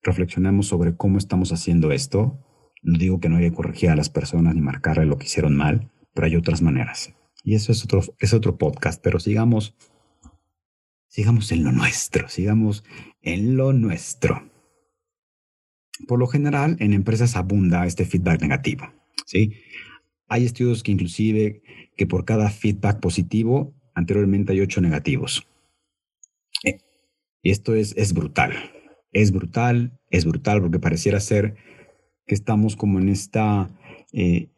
reflexionamos 0.02 0.66
sobre 0.66 0.96
cómo 0.96 1.20
estamos 1.20 1.54
haciendo 1.54 1.92
esto. 1.92 2.40
No 2.82 2.98
digo 2.98 3.20
que 3.20 3.30
no 3.30 3.38
haya 3.38 3.52
que 3.52 3.56
corregir 3.56 3.92
a 3.92 3.96
las 3.96 4.10
personas 4.10 4.56
ni 4.56 4.62
marcarle 4.62 5.06
lo 5.06 5.20
que 5.20 5.28
hicieron 5.28 5.56
mal, 5.56 5.92
pero 6.16 6.26
hay 6.26 6.36
otras 6.36 6.64
maneras. 6.64 7.14
Y 7.44 7.54
eso 7.54 7.72
es 7.72 7.84
otro, 7.84 8.02
es 8.18 8.34
otro 8.34 8.58
podcast, 8.58 9.00
pero 9.04 9.20
sigamos, 9.20 9.76
sigamos 11.08 11.52
en 11.52 11.64
lo 11.64 11.72
nuestro, 11.72 12.30
sigamos 12.30 12.84
en 13.22 13.58
lo 13.58 13.74
nuestro. 13.74 14.50
Por 16.08 16.20
lo 16.20 16.27
general, 16.27 16.77
en 16.79 16.93
empresas 16.93 17.36
abunda 17.36 17.86
este 17.86 18.05
feedback 18.05 18.41
negativo. 18.41 18.91
¿sí? 19.25 19.53
Hay 20.27 20.46
estudios 20.46 20.84
que 20.84 20.91
inclusive 20.91 21.62
que 21.96 22.08
por 22.08 22.25
cada 22.25 22.50
feedback 22.50 23.00
positivo, 23.00 23.74
anteriormente 23.93 24.53
hay 24.53 24.62
ocho 24.62 24.81
negativos. 24.81 25.48
Eh, 26.63 26.79
y 27.41 27.51
esto 27.51 27.75
es, 27.75 27.96
es 27.98 28.13
brutal. 28.13 28.53
Es 29.12 29.31
brutal, 29.31 30.00
es 30.10 30.25
brutal 30.25 30.62
porque 30.62 30.79
pareciera 30.79 31.20
ser 31.20 31.55
que 32.25 32.36
estamos 32.36 32.75
como 32.75 33.00
en 33.00 33.10
esta 33.10 33.70
eh, 34.13 34.50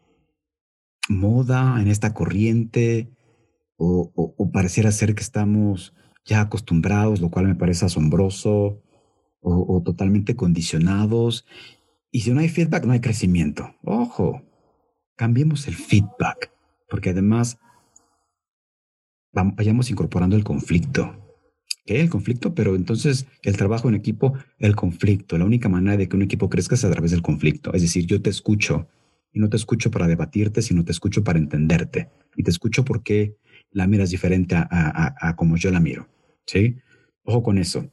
moda, 1.10 1.82
en 1.82 1.88
esta 1.88 2.14
corriente, 2.14 3.10
o, 3.78 4.12
o 4.16 4.52
pareciera 4.52 4.92
ser 4.92 5.16
que 5.16 5.24
estamos 5.24 5.94
ya 6.24 6.42
acostumbrados, 6.42 7.20
lo 7.20 7.30
cual 7.30 7.48
me 7.48 7.56
parece 7.56 7.86
asombroso 7.86 8.83
o, 9.44 9.82
totalmente 9.84 10.36
condicionados. 10.36 11.46
Y 12.12 12.22
si 12.22 12.32
no 12.32 12.40
hay 12.40 12.50
feedback, 12.50 12.86
no 12.86 12.94
hay 12.94 13.02
crecimiento. 13.02 13.76
Ojo, 13.84 14.42
cambiemos 15.16 15.68
el 15.68 15.76
feedback, 15.76 16.52
porque 16.90 17.10
además 17.10 17.58
vayamos 19.32 19.90
incorporando 19.90 20.36
el 20.36 20.44
conflicto. 20.44 21.20
¿Qué? 21.86 22.00
El 22.00 22.10
conflicto, 22.10 22.56
pero 22.56 22.76
entonces 22.76 23.28
el 23.42 23.58
trabajo 23.58 23.90
en 23.90 23.96
equipo, 23.96 24.34
el 24.58 24.76
conflicto. 24.76 25.38
La 25.38 25.46
única 25.46 25.68
manera 25.68 25.98
de 25.98 26.08
que 26.08 26.16
un 26.16 26.22
equipo 26.22 26.50
crezca 26.50 26.76
es 26.76 26.86
a 26.86 26.92
través 26.92 27.12
del 27.12 27.22
conflicto. 27.22 27.74
Es 27.74 27.82
decir, 27.82 28.06
yo 28.06 28.22
te 28.22 28.30
escucho 28.30 28.88
y 29.34 29.40
no 29.40 29.50
te 29.50 29.58
escucho 29.58 29.92
para 29.92 30.08
debatirte, 30.08 30.62
sino 30.62 30.86
te 30.86 30.92
escucho 30.92 31.24
para 31.24 31.40
entenderte. 31.40 32.10
Y 32.36 32.44
te 32.44 32.52
escucho 32.52 32.86
porque 32.86 33.36
la 33.72 33.88
miras 33.88 34.12
diferente 34.12 34.56
a, 34.56 34.68
a, 35.20 35.36
como 35.36 35.58
yo 35.58 35.72
la 35.72 35.80
miro. 35.80 36.08
¿Sí? 36.46 36.78
Ojo 37.24 37.44
con 37.44 37.58
eso. 37.58 37.92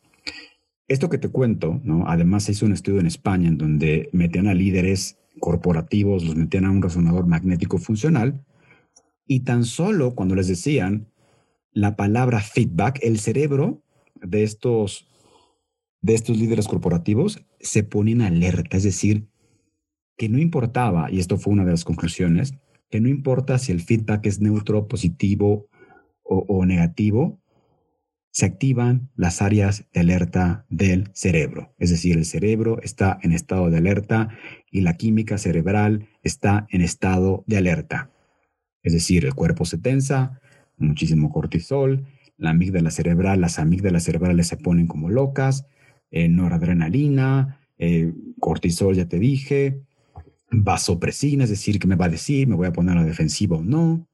Esto 0.90 1.08
que 1.08 1.18
te 1.18 1.28
cuento, 1.28 1.80
¿no? 1.84 2.08
Además 2.08 2.42
se 2.42 2.50
hizo 2.50 2.66
un 2.66 2.72
estudio 2.72 2.98
en 2.98 3.06
España 3.06 3.46
en 3.46 3.58
donde 3.58 4.08
metían 4.12 4.48
a 4.48 4.54
líderes 4.54 5.20
corporativos, 5.38 6.24
los 6.24 6.34
metían 6.34 6.64
a 6.64 6.72
un 6.72 6.82
resonador 6.82 7.28
magnético 7.28 7.78
funcional 7.78 8.44
y 9.24 9.44
tan 9.44 9.62
solo 9.62 10.16
cuando 10.16 10.34
les 10.34 10.48
decían 10.48 11.06
la 11.70 11.94
palabra 11.94 12.40
feedback, 12.40 12.98
el 13.02 13.20
cerebro 13.20 13.84
de 14.16 14.42
estos, 14.42 15.06
de 16.00 16.14
estos 16.14 16.36
líderes 16.36 16.66
corporativos 16.66 17.40
se 17.60 17.84
pone 17.84 18.10
en 18.10 18.22
alerta, 18.22 18.76
es 18.76 18.82
decir, 18.82 19.28
que 20.16 20.28
no 20.28 20.38
importaba, 20.38 21.08
y 21.08 21.20
esto 21.20 21.38
fue 21.38 21.52
una 21.52 21.64
de 21.64 21.70
las 21.70 21.84
conclusiones, 21.84 22.54
que 22.90 23.00
no 23.00 23.08
importa 23.08 23.58
si 23.58 23.70
el 23.70 23.80
feedback 23.80 24.26
es 24.26 24.40
neutro, 24.40 24.88
positivo 24.88 25.68
o, 26.24 26.44
o 26.48 26.66
negativo, 26.66 27.40
se 28.30 28.46
activan 28.46 29.10
las 29.16 29.42
áreas 29.42 29.86
de 29.92 30.00
alerta 30.00 30.64
del 30.68 31.10
cerebro. 31.14 31.74
Es 31.78 31.90
decir, 31.90 32.16
el 32.16 32.24
cerebro 32.24 32.80
está 32.82 33.18
en 33.22 33.32
estado 33.32 33.70
de 33.70 33.78
alerta 33.78 34.28
y 34.70 34.82
la 34.82 34.96
química 34.96 35.36
cerebral 35.36 36.08
está 36.22 36.66
en 36.70 36.80
estado 36.82 37.44
de 37.46 37.56
alerta. 37.56 38.10
Es 38.82 38.92
decir, 38.92 39.24
el 39.24 39.34
cuerpo 39.34 39.64
se 39.64 39.78
tensa, 39.78 40.40
muchísimo 40.78 41.30
cortisol, 41.30 42.06
la 42.36 42.50
amígdala 42.50 42.90
cerebral, 42.90 43.40
las 43.40 43.58
amígdalas 43.58 44.04
cerebrales 44.04 44.46
se 44.46 44.56
ponen 44.56 44.86
como 44.86 45.10
locas, 45.10 45.66
eh, 46.10 46.28
noradrenalina, 46.28 47.60
eh, 47.78 48.12
cortisol, 48.38 48.94
ya 48.94 49.06
te 49.06 49.18
dije, 49.18 49.82
vasopresina, 50.50 51.44
es 51.44 51.50
decir, 51.50 51.78
¿qué 51.78 51.86
me 51.86 51.96
va 51.96 52.06
a 52.06 52.10
decir? 52.10 52.48
¿Me 52.48 52.56
voy 52.56 52.66
a 52.66 52.72
poner 52.72 52.96
a 52.96 53.00
la 53.00 53.06
defensiva 53.06 53.56
o 53.56 53.62
no? 53.62 54.08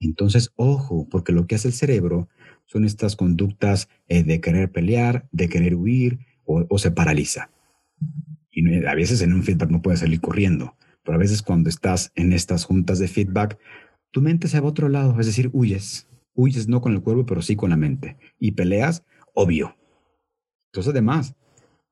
Entonces, 0.00 0.52
ojo, 0.56 1.08
porque 1.10 1.32
lo 1.32 1.46
que 1.46 1.56
hace 1.56 1.68
el 1.68 1.74
cerebro 1.74 2.28
son 2.66 2.84
estas 2.84 3.16
conductas 3.16 3.88
eh, 4.08 4.22
de 4.22 4.40
querer 4.40 4.70
pelear, 4.70 5.28
de 5.32 5.48
querer 5.48 5.74
huir 5.74 6.20
o, 6.44 6.78
se 6.78 6.90
paraliza. 6.90 7.50
Y 8.50 8.84
a 8.86 8.94
veces 8.94 9.20
en 9.20 9.34
un 9.34 9.42
feedback 9.42 9.70
no 9.70 9.82
puedes 9.82 10.00
salir 10.00 10.20
corriendo, 10.20 10.76
pero 11.04 11.16
a 11.16 11.18
veces 11.18 11.42
cuando 11.42 11.68
estás 11.68 12.10
en 12.14 12.32
estas 12.32 12.64
juntas 12.64 12.98
de 12.98 13.08
feedback, 13.08 13.58
tu 14.10 14.22
mente 14.22 14.48
se 14.48 14.58
va 14.58 14.66
a 14.66 14.70
otro 14.70 14.88
lado, 14.88 15.18
es 15.20 15.26
decir, 15.26 15.50
huyes. 15.52 16.06
Huyes 16.34 16.68
no 16.68 16.80
con 16.80 16.94
el 16.94 17.02
cuerpo, 17.02 17.26
pero 17.26 17.42
sí 17.42 17.54
con 17.54 17.70
la 17.70 17.76
mente. 17.76 18.16
Y 18.38 18.52
peleas, 18.52 19.04
obvio. 19.34 19.76
Entonces, 20.72 20.90
además, 20.90 21.34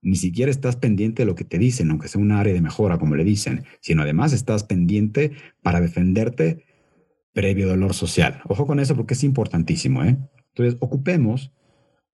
ni 0.01 0.17
siquiera 0.17 0.51
estás 0.51 0.77
pendiente 0.77 1.23
de 1.23 1.27
lo 1.27 1.35
que 1.35 1.45
te 1.45 1.59
dicen, 1.59 1.91
aunque 1.91 2.09
sea 2.09 2.21
un 2.21 2.33
área 2.33 2.55
de 2.55 2.61
mejora, 2.61 2.99
como 2.99 3.17
le 3.17 3.25
dicen, 3.25 3.65
sino 3.81 4.03
además 4.03 4.33
estás 4.33 4.65
pendiente 4.65 5.33
para 5.63 5.81
defenderte 5.81 6.65
previo 7.37 7.69
dolor 7.69 7.93
social. 7.93 8.41
Ojo 8.49 8.67
con 8.67 8.81
eso 8.81 8.97
porque 8.97 9.13
es 9.13 9.23
importantísimo, 9.23 10.03
¿eh? 10.03 10.17
Entonces, 10.55 10.79
ocupemos 10.81 11.53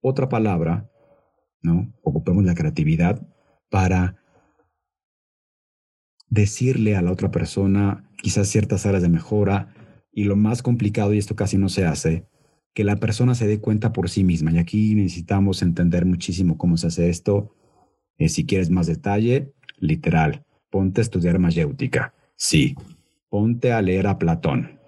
otra 0.00 0.28
palabra, 0.28 0.90
¿no? 1.62 1.94
Ocupemos 2.02 2.44
la 2.44 2.56
creatividad 2.56 3.24
para 3.70 4.16
decirle 6.28 6.96
a 6.96 7.02
la 7.02 7.12
otra 7.12 7.30
persona 7.30 8.10
quizás 8.20 8.48
ciertas 8.48 8.84
áreas 8.84 9.04
de 9.04 9.10
mejora, 9.10 9.72
y 10.10 10.24
lo 10.24 10.34
más 10.34 10.60
complicado, 10.60 11.14
y 11.14 11.18
esto 11.18 11.36
casi 11.36 11.56
no 11.56 11.68
se 11.68 11.86
hace, 11.86 12.26
que 12.74 12.82
la 12.82 12.96
persona 12.96 13.36
se 13.36 13.46
dé 13.46 13.60
cuenta 13.60 13.92
por 13.92 14.10
sí 14.10 14.24
misma. 14.24 14.50
Y 14.50 14.58
aquí 14.58 14.96
necesitamos 14.96 15.62
entender 15.62 16.04
muchísimo 16.04 16.58
cómo 16.58 16.76
se 16.76 16.88
hace 16.88 17.08
esto. 17.10 17.54
Eh, 18.18 18.28
si 18.28 18.44
quieres 18.44 18.70
más 18.70 18.88
detalle, 18.88 19.54
literal, 19.78 20.44
ponte 20.68 21.00
a 21.00 21.02
estudiar 21.02 21.38
mayéutica. 21.38 22.12
Sí, 22.34 22.74
ponte 23.28 23.72
a 23.72 23.80
leer 23.80 24.08
a 24.08 24.18
Platón. 24.18 24.81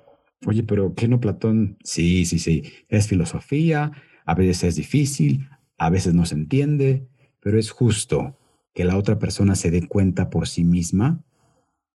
Oye, 0.46 0.62
pero 0.62 0.94
¿qué 0.94 1.09
no 1.09 1.20
Platón? 1.20 1.78
Sí, 1.83 2.26
sí, 2.26 2.38
sí, 2.38 2.64
es 2.88 3.09
filosofía, 3.09 3.92
a 4.24 4.35
veces 4.35 4.64
es 4.64 4.76
difícil, 4.76 5.48
a 5.78 5.90
veces 5.90 6.14
no 6.14 6.26
se 6.26 6.35
entiende, 6.35 7.07
pero 7.40 7.59
es 7.59 7.70
justo 7.70 8.38
que 8.74 8.85
la 8.85 8.96
otra 8.96 9.18
persona 9.18 9.54
se 9.54 9.70
dé 9.70 9.87
cuenta 9.87 10.30
por 10.30 10.48
sí 10.48 10.64
misma 10.64 11.24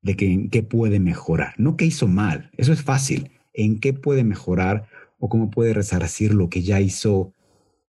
de 0.02 0.16
que 0.16 0.32
en 0.32 0.50
qué 0.50 0.64
puede 0.64 1.00
mejorar, 1.00 1.54
no 1.58 1.76
qué 1.76 1.86
hizo 1.86 2.08
mal, 2.08 2.52
eso 2.58 2.72
es 2.72 2.84
fácil, 2.84 3.32
en 3.54 3.80
qué 3.80 3.94
puede 3.94 4.24
mejorar 4.24 4.88
o 5.20 5.30
cómo 5.30 5.50
puede 5.50 5.74
resarcir 5.74 6.34
lo 6.34 6.50
que 6.50 6.62
ya 6.62 6.80
hizo 6.80 7.34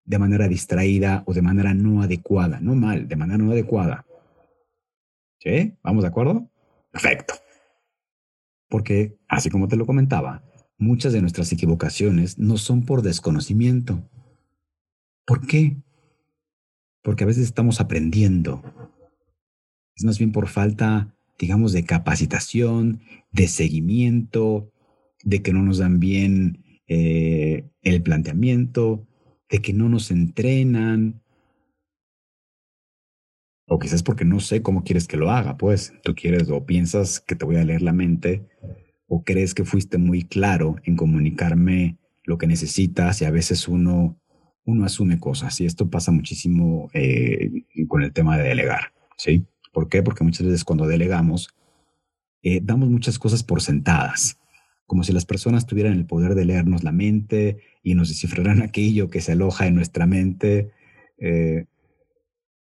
de 0.04 0.18
manera 0.18 0.48
distraída 0.48 1.22
o 1.26 1.34
de 1.34 1.42
manera 1.42 1.74
no 1.74 2.02
adecuada, 2.02 2.60
no 2.60 2.74
mal, 2.74 3.06
de 3.08 3.16
manera 3.16 3.38
no 3.38 3.52
adecuada. 3.52 4.06
¿Sí? 5.38 5.74
¿Vamos 5.82 6.02
de 6.02 6.08
acuerdo? 6.08 6.50
Perfecto. 6.90 7.34
Porque, 8.68 9.18
así 9.28 9.50
como 9.50 9.68
te 9.68 9.76
lo 9.76 9.86
comentaba, 9.86 10.42
muchas 10.78 11.12
de 11.12 11.20
nuestras 11.20 11.52
equivocaciones 11.52 12.38
no 12.38 12.56
son 12.56 12.84
por 12.84 13.02
desconocimiento. 13.02 14.08
¿Por 15.26 15.46
qué? 15.46 15.76
Porque 17.02 17.24
a 17.24 17.26
veces 17.26 17.44
estamos 17.44 17.80
aprendiendo. 17.80 18.62
Es 19.94 20.04
más 20.04 20.18
bien 20.18 20.32
por 20.32 20.48
falta 20.48 21.14
digamos, 21.38 21.72
de 21.72 21.84
capacitación, 21.84 23.00
de 23.30 23.48
seguimiento, 23.48 24.72
de 25.22 25.40
que 25.42 25.52
no 25.52 25.62
nos 25.62 25.78
dan 25.78 26.00
bien 26.00 26.64
eh, 26.88 27.68
el 27.82 28.02
planteamiento, 28.02 29.06
de 29.48 29.60
que 29.60 29.72
no 29.72 29.88
nos 29.88 30.10
entrenan. 30.10 31.22
O 33.66 33.78
quizás 33.78 34.02
porque 34.02 34.24
no 34.24 34.40
sé 34.40 34.62
cómo 34.62 34.82
quieres 34.82 35.06
que 35.06 35.16
lo 35.16 35.30
haga, 35.30 35.56
pues 35.56 35.92
tú 36.02 36.14
quieres 36.14 36.50
o 36.50 36.64
piensas 36.66 37.20
que 37.20 37.36
te 37.36 37.44
voy 37.44 37.56
a 37.56 37.64
leer 37.64 37.82
la 37.82 37.92
mente 37.92 38.48
o 39.08 39.24
crees 39.24 39.54
que 39.54 39.64
fuiste 39.64 39.98
muy 39.98 40.22
claro 40.22 40.76
en 40.84 40.96
comunicarme 40.96 41.98
lo 42.24 42.38
que 42.38 42.46
necesitas 42.46 43.20
y 43.22 43.24
a 43.24 43.30
veces 43.30 43.66
uno, 43.66 44.20
uno 44.64 44.84
asume 44.84 45.18
cosas 45.18 45.60
y 45.60 45.66
esto 45.66 45.88
pasa 45.88 46.12
muchísimo 46.12 46.90
eh, 46.92 47.64
con 47.88 48.02
el 48.02 48.12
tema 48.12 48.36
de 48.36 48.48
delegar, 48.48 48.92
¿sí? 49.16 49.46
¿Por 49.72 49.88
qué? 49.88 50.02
Porque 50.02 50.24
muchas 50.24 50.46
veces 50.46 50.64
cuando 50.64 50.86
delegamos, 50.86 51.48
eh, 52.42 52.60
damos 52.62 52.90
muchas 52.90 53.18
cosas 53.18 53.42
por 53.42 53.62
sentadas, 53.62 54.38
como 54.86 55.04
si 55.04 55.12
las 55.12 55.24
personas 55.24 55.66
tuvieran 55.66 55.94
el 55.94 56.04
poder 56.04 56.34
de 56.34 56.44
leernos 56.44 56.84
la 56.84 56.92
mente 56.92 57.58
y 57.82 57.94
nos 57.94 58.08
descifraran 58.08 58.60
aquello 58.62 59.08
que 59.08 59.22
se 59.22 59.32
aloja 59.32 59.66
en 59.66 59.74
nuestra 59.74 60.06
mente 60.06 60.70
eh, 61.18 61.64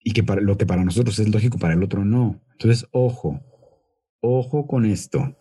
y 0.03 0.11
que 0.11 0.23
para, 0.23 0.41
lo 0.41 0.57
que 0.57 0.65
para 0.65 0.83
nosotros 0.83 1.17
es 1.19 1.29
lógico, 1.29 1.57
para 1.57 1.73
el 1.73 1.83
otro 1.83 2.03
no. 2.03 2.41
Entonces, 2.51 2.87
ojo, 2.91 3.39
ojo 4.19 4.67
con 4.67 4.85
esto. 4.85 5.37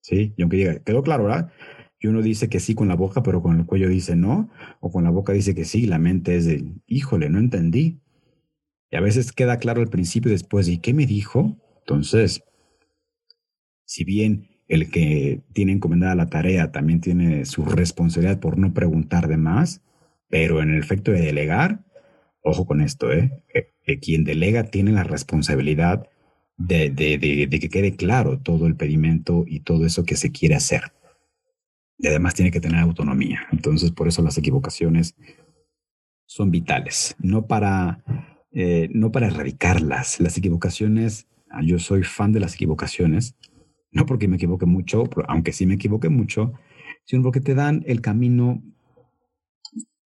¿Sí? 0.00 0.34
Y 0.36 0.42
aunque 0.42 0.56
diga, 0.56 0.78
quedó 0.80 1.02
claro, 1.02 1.24
¿verdad? 1.24 1.52
Y 2.00 2.06
uno 2.06 2.22
dice 2.22 2.48
que 2.48 2.60
sí 2.60 2.74
con 2.74 2.88
la 2.88 2.94
boca, 2.94 3.22
pero 3.22 3.42
con 3.42 3.58
el 3.58 3.66
cuello 3.66 3.88
dice 3.88 4.14
no, 4.16 4.50
o 4.80 4.90
con 4.90 5.04
la 5.04 5.10
boca 5.10 5.32
dice 5.32 5.54
que 5.54 5.64
sí, 5.64 5.86
la 5.86 5.98
mente 5.98 6.36
es 6.36 6.46
de, 6.46 6.64
híjole, 6.86 7.28
no 7.28 7.38
entendí. 7.38 8.00
Y 8.90 8.96
a 8.96 9.00
veces 9.00 9.32
queda 9.32 9.58
claro 9.58 9.82
al 9.82 9.88
principio 9.88 10.30
y 10.30 10.32
después, 10.32 10.68
¿y 10.68 10.78
qué 10.78 10.94
me 10.94 11.06
dijo? 11.06 11.58
Entonces, 11.80 12.42
si 13.84 14.04
bien 14.04 14.48
el 14.68 14.90
que 14.90 15.42
tiene 15.52 15.72
encomendada 15.72 16.14
la 16.14 16.28
tarea 16.28 16.70
también 16.70 17.00
tiene 17.00 17.46
su 17.46 17.64
responsabilidad 17.64 18.38
por 18.38 18.58
no 18.58 18.72
preguntar 18.74 19.26
de 19.26 19.38
más, 19.38 19.82
pero 20.28 20.62
en 20.62 20.70
el 20.70 20.78
efecto 20.78 21.10
de 21.10 21.22
delegar, 21.22 21.84
ojo 22.42 22.66
con 22.66 22.80
esto, 22.80 23.10
¿eh? 23.12 23.42
eh, 23.54 23.72
eh 23.86 23.98
quien 23.98 24.24
delega 24.24 24.64
tiene 24.64 24.92
la 24.92 25.04
responsabilidad 25.04 26.08
de, 26.58 26.90
de, 26.90 27.18
de, 27.18 27.60
que 27.60 27.68
quede 27.68 27.96
claro 27.96 28.38
todo 28.40 28.66
el 28.66 28.76
pedimento 28.76 29.44
y 29.46 29.60
todo 29.60 29.86
eso 29.86 30.04
que 30.04 30.16
se 30.16 30.32
quiere 30.32 30.56
hacer. 30.56 30.92
Y 31.96 32.08
además 32.08 32.34
tiene 32.34 32.50
que 32.50 32.60
tener 32.60 32.80
autonomía. 32.80 33.46
Entonces, 33.50 33.90
por 33.92 34.08
eso 34.08 34.22
las 34.22 34.36
equivocaciones 34.38 35.16
son 36.26 36.50
vitales, 36.50 37.16
no 37.18 37.46
para 37.46 38.04
eh, 38.52 38.88
no 38.92 39.12
para 39.12 39.28
erradicarlas. 39.28 40.20
Las 40.20 40.36
equivocaciones, 40.38 41.28
ah, 41.50 41.62
yo 41.62 41.78
soy 41.78 42.02
fan 42.02 42.32
de 42.32 42.40
las 42.40 42.54
equivocaciones, 42.54 43.36
no 43.92 44.06
porque 44.06 44.28
me 44.28 44.36
equivoque 44.36 44.66
mucho, 44.66 45.04
aunque 45.28 45.52
sí 45.52 45.66
me 45.66 45.74
equivoque 45.74 46.08
mucho, 46.08 46.52
sino 47.04 47.22
porque 47.22 47.40
te 47.40 47.54
dan 47.54 47.82
el 47.86 48.00
camino 48.00 48.62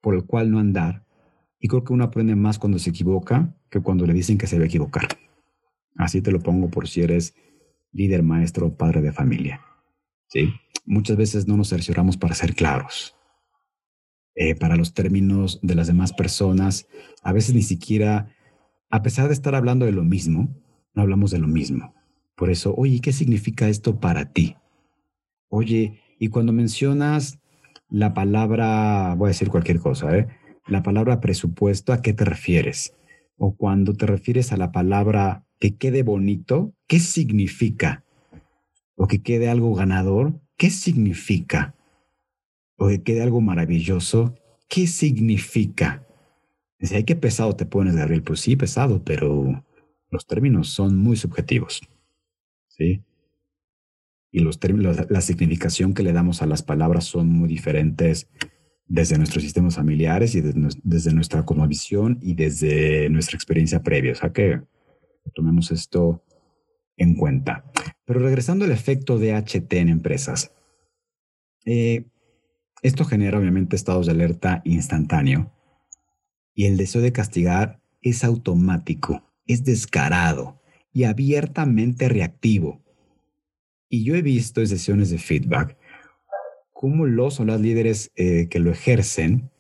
por 0.01 0.15
el 0.15 0.25
cual 0.25 0.51
no 0.51 0.59
andar. 0.59 1.05
Y 1.59 1.69
creo 1.69 1.85
que 1.85 1.93
uno 1.93 2.05
aprende 2.05 2.35
más 2.35 2.59
cuando 2.59 2.79
se 2.79 2.91
equivoca 2.91 3.55
que 3.71 3.81
cuando 3.81 4.07
le 4.07 4.13
dicen 4.13 4.39
que 4.39 4.47
se 4.47 4.59
va 4.59 4.65
a 4.65 4.67
equivocar. 4.67 5.09
Así 5.97 6.23
te 6.23 6.33
lo 6.33 6.41
pongo 6.41 6.71
por 6.71 6.89
si 6.89 7.03
eres 7.03 7.35
líder, 7.93 8.23
maestro, 8.23 8.75
padre 8.77 9.03
de 9.03 9.13
familia. 9.13 9.61
¿Sí? 10.29 10.53
Muchas 10.87 11.17
veces 11.17 11.47
no 11.47 11.57
nos 11.57 11.69
cercioramos 11.69 12.17
para 12.17 12.35
ser 12.35 12.55
claros. 12.55 13.17
Eh, 14.35 14.55
para 14.55 14.77
los 14.77 14.95
términos 14.95 15.61
de 15.63 15.75
las 15.75 15.87
demás 15.87 16.13
personas. 16.13 16.87
A 17.23 17.33
veces 17.33 17.55
ni 17.55 17.63
siquiera, 17.63 18.35
a 18.89 19.03
pesar 19.03 19.29
de 19.29 19.35
estar 19.35 19.55
hablando 19.55 19.85
de 19.85 19.93
lo 19.93 20.05
mismo, 20.05 20.49
no 20.95 21.03
hablamos 21.03 21.31
de 21.31 21.39
lo 21.39 21.49
mismo. 21.49 21.95
Por 22.35 22.51
eso, 22.51 22.75
oye, 22.77 23.01
¿qué 23.01 23.13
significa 23.13 23.69
esto 23.69 24.01
para 24.01 24.33
ti? 24.33 24.57
Oye, 25.49 26.01
y 26.19 26.29
cuando 26.29 26.53
mencionas 26.53 27.41
la 27.91 28.15
palabra, 28.15 29.15
voy 29.17 29.27
a 29.27 29.29
decir 29.29 29.51
cualquier 29.51 29.81
cosa, 29.81 30.17
¿eh? 30.17 30.29
la 30.67 30.83
palabra 30.83 31.21
presupuesto, 31.21 31.93
¿a 31.93 32.01
qué 32.01 32.15
te 32.15 32.25
refieres? 32.25 32.95
O 33.37 33.55
cuando 33.55 33.93
te 33.93 34.07
refieres 34.07 34.53
a 34.53 34.57
la 34.57 34.73
palabra 34.73 35.45
que 35.63 35.77
quede 35.77 36.03
bonito, 36.03 36.75
¿qué 36.89 36.99
significa? 36.99 38.03
O 38.97 39.07
que 39.07 39.23
quede 39.23 39.49
algo 39.49 39.73
ganador, 39.77 40.41
¿qué 40.57 40.71
significa? 40.71 41.77
O 42.77 42.89
que 42.89 43.05
quede 43.05 43.23
algo 43.23 43.41
maravilloso, 43.41 44.35
¿qué 44.69 44.89
significa? 44.89 46.05
Dice, 46.81 46.97
ay, 46.97 47.05
qué 47.05 47.15
pesado 47.15 47.55
te 47.55 47.65
pones, 47.65 47.95
Gabriel. 47.95 48.25
Pues 48.25 48.41
sí, 48.41 48.57
pesado, 48.57 49.05
pero 49.05 49.65
los 50.11 50.27
términos 50.27 50.69
son 50.71 50.99
muy 50.99 51.17
subjetivos. 51.17 51.81
¿Sí? 52.67 53.05
Y 54.33 54.41
los 54.41 54.59
términos, 54.59 54.97
la 55.09 55.21
significación 55.21 55.95
que 55.95 56.03
le 56.03 56.13
damos 56.13 56.43
a 56.43 56.47
las 56.47 56.65
palabras 56.65 57.05
son 57.05 57.29
muy 57.29 57.49
diferentes 57.49 58.29
desde 58.89 59.17
nuestros 59.17 59.45
sistemas 59.45 59.77
familiares 59.77 60.35
y 60.35 60.41
desde, 60.41 61.13
nuestra 61.13 61.45
cosmovisión 61.45 62.19
y 62.21 62.35
desde 62.35 63.09
nuestra 63.11 63.37
experiencia 63.37 63.85
previa. 63.85 64.11
O 64.11 64.17
sea 64.17 64.33
que 64.33 64.61
tomemos 65.31 65.71
esto 65.71 66.25
en 66.97 67.15
cuenta. 67.15 67.65
Pero 68.05 68.21
regresando 68.21 68.65
al 68.65 68.73
efecto 68.73 69.19
de 69.19 69.35
HT 69.35 69.73
en 69.75 69.89
empresas. 69.89 70.53
Eh, 71.65 72.07
esto 72.83 73.05
genera 73.05 73.39
obviamente 73.39 73.77
estados 73.77 74.07
de 74.07 74.13
alerta 74.13 74.61
instantáneo 74.65 75.53
y 76.55 76.67
el 76.67 76.77
deseo 76.77 77.01
de 77.01 77.13
castigar 77.13 77.81
es 78.01 78.25
automático, 78.25 79.23
es 79.47 79.65
descarado 79.65 80.61
y 80.93 81.05
abiertamente 81.05 82.09
reactivo. 82.09 82.83
Y 83.89 84.05
yo 84.05 84.17
he 84.17 84.23
visto 84.23 84.61
en 84.61 84.69
sesiones 84.69 85.11
de 85.11 85.19
feedback 85.19 85.77
cómo 86.73 87.07
los 87.07 87.39
o 87.39 87.45
las 87.45 87.61
líderes 87.61 88.11
eh, 88.17 88.49
que 88.49 88.59
lo 88.59 88.73
ejercen, 88.73 89.51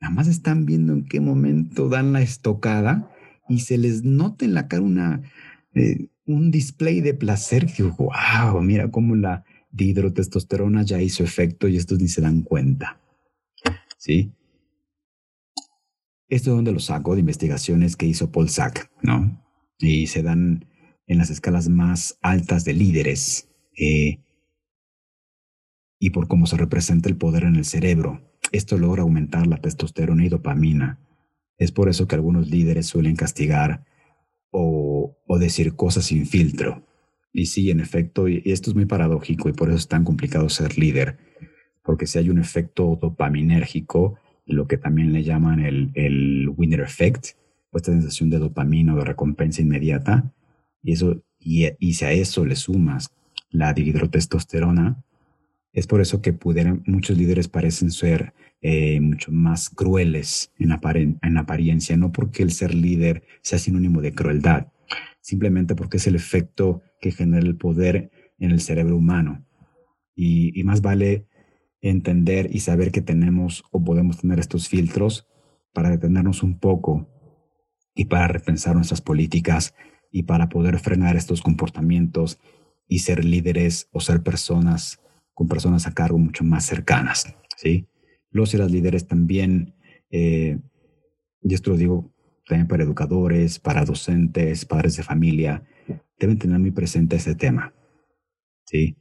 nada 0.00 0.12
más 0.12 0.26
están 0.26 0.66
viendo 0.66 0.92
en 0.92 1.04
qué 1.04 1.20
momento 1.20 1.88
dan 1.88 2.12
la 2.12 2.22
estocada 2.22 3.11
y 3.52 3.60
se 3.60 3.76
les 3.76 4.02
nota 4.02 4.44
en 4.44 4.54
la 4.54 4.66
cara 4.66 4.82
una, 4.82 5.22
eh, 5.74 6.08
un 6.26 6.50
display 6.50 7.00
de 7.00 7.12
placer 7.12 7.66
que 7.66 7.82
digo, 7.82 7.96
wow, 7.98 8.62
mira 8.62 8.90
cómo 8.90 9.14
la 9.14 9.44
dihidrotestosterona 9.70 10.82
ya 10.82 11.00
hizo 11.02 11.22
efecto 11.22 11.68
y 11.68 11.76
estos 11.76 12.00
ni 12.00 12.08
se 12.08 12.22
dan 12.22 12.42
cuenta. 12.42 12.98
¿Sí? 13.98 14.32
Esto 16.28 16.50
es 16.50 16.56
donde 16.56 16.72
lo 16.72 16.80
saco 16.80 17.14
de 17.14 17.20
investigaciones 17.20 17.94
que 17.94 18.06
hizo 18.06 18.32
Paul 18.32 18.48
Sack, 18.48 18.90
¿no? 19.02 19.38
Y 19.78 20.06
se 20.06 20.22
dan 20.22 20.64
en 21.06 21.18
las 21.18 21.28
escalas 21.28 21.68
más 21.68 22.18
altas 22.22 22.64
de 22.64 22.72
líderes. 22.72 23.50
Eh, 23.78 24.18
y 25.98 26.10
por 26.10 26.26
cómo 26.26 26.46
se 26.46 26.56
representa 26.56 27.10
el 27.10 27.16
poder 27.16 27.44
en 27.44 27.56
el 27.56 27.66
cerebro. 27.66 28.22
Esto 28.50 28.78
logra 28.78 29.02
aumentar 29.02 29.46
la 29.46 29.58
testosterona 29.58 30.24
y 30.24 30.30
dopamina. 30.30 30.98
Es 31.62 31.70
por 31.70 31.88
eso 31.88 32.08
que 32.08 32.16
algunos 32.16 32.50
líderes 32.50 32.86
suelen 32.86 33.14
castigar 33.14 33.84
o, 34.50 35.16
decir 35.38 35.76
cosas 35.76 36.06
sin 36.06 36.26
filtro. 36.26 36.84
Y 37.32 37.46
sí, 37.46 37.70
en 37.70 37.78
efecto, 37.78 38.28
y 38.28 38.42
esto 38.44 38.70
es 38.70 38.76
muy 38.76 38.84
paradójico 38.84 39.48
y 39.48 39.52
por 39.52 39.68
eso 39.68 39.78
es 39.78 39.86
tan 39.88 40.04
complicado 40.04 40.48
ser 40.48 40.76
líder, 40.76 41.18
porque 41.82 42.06
si 42.06 42.18
hay 42.18 42.30
un 42.30 42.38
efecto 42.38 42.98
dopaminérgico, 43.00 44.18
lo 44.44 44.66
que 44.66 44.76
también 44.76 45.12
le 45.12 45.22
llaman 45.22 45.60
el, 45.60 46.48
winner 46.56 46.80
effect, 46.80 47.28
o 47.70 47.76
esta 47.76 47.92
sensación 47.92 48.28
de 48.28 48.40
dopamina 48.40 48.94
o 48.94 48.98
de 48.98 49.04
recompensa 49.04 49.62
inmediata, 49.62 50.34
y, 50.82 50.92
eso, 50.92 51.22
y, 51.38 51.68
y 51.78 51.94
si 51.94 52.04
a 52.04 52.12
eso 52.12 52.44
le 52.44 52.56
sumas 52.56 53.14
la 53.50 53.72
dihidrotestosterona, 53.72 55.02
es 55.72 55.86
por 55.86 56.00
eso 56.00 56.20
que 56.20 56.32
pudieran, 56.32 56.82
muchos 56.86 57.16
líderes 57.16 57.46
parecen 57.46 57.92
ser 57.92 58.34
eh, 58.62 59.00
mucho 59.00 59.32
más 59.32 59.70
crueles 59.70 60.52
en, 60.56 60.70
en 61.20 61.36
apariencia, 61.36 61.96
no 61.96 62.12
porque 62.12 62.44
el 62.44 62.52
ser 62.52 62.74
líder 62.74 63.24
sea 63.42 63.58
sinónimo 63.58 64.00
de 64.00 64.14
crueldad, 64.14 64.68
simplemente 65.20 65.74
porque 65.74 65.96
es 65.96 66.06
el 66.06 66.14
efecto 66.14 66.80
que 67.00 67.10
genera 67.10 67.44
el 67.44 67.56
poder 67.56 68.12
en 68.38 68.52
el 68.52 68.60
cerebro 68.60 68.96
humano. 68.96 69.44
Y, 70.14 70.58
y 70.58 70.62
más 70.62 70.80
vale 70.80 71.26
entender 71.80 72.50
y 72.52 72.60
saber 72.60 72.92
que 72.92 73.02
tenemos 73.02 73.64
o 73.72 73.82
podemos 73.82 74.18
tener 74.18 74.38
estos 74.38 74.68
filtros 74.68 75.26
para 75.72 75.90
detenernos 75.90 76.44
un 76.44 76.58
poco 76.60 77.08
y 77.94 78.04
para 78.04 78.28
repensar 78.28 78.76
nuestras 78.76 79.00
políticas 79.00 79.74
y 80.12 80.22
para 80.22 80.48
poder 80.48 80.78
frenar 80.78 81.16
estos 81.16 81.42
comportamientos 81.42 82.38
y 82.86 83.00
ser 83.00 83.24
líderes 83.24 83.88
o 83.90 84.00
ser 84.00 84.22
personas 84.22 85.00
con 85.34 85.48
personas 85.48 85.86
a 85.86 85.94
cargo 85.94 86.18
mucho 86.18 86.44
más 86.44 86.64
cercanas, 86.64 87.34
¿sí? 87.56 87.88
Los 88.32 88.54
y 88.54 88.56
las 88.56 88.70
líderes 88.70 89.06
también, 89.06 89.74
eh, 90.10 90.58
y 91.42 91.54
esto 91.54 91.70
lo 91.70 91.76
digo 91.76 92.12
también 92.46 92.66
para 92.66 92.82
educadores, 92.82 93.58
para 93.58 93.84
docentes, 93.84 94.64
padres 94.64 94.96
de 94.96 95.02
familia, 95.02 95.64
deben 96.18 96.38
tener 96.38 96.58
muy 96.58 96.70
presente 96.70 97.16
este 97.16 97.34
tema, 97.34 97.74
¿sí? 98.66 98.96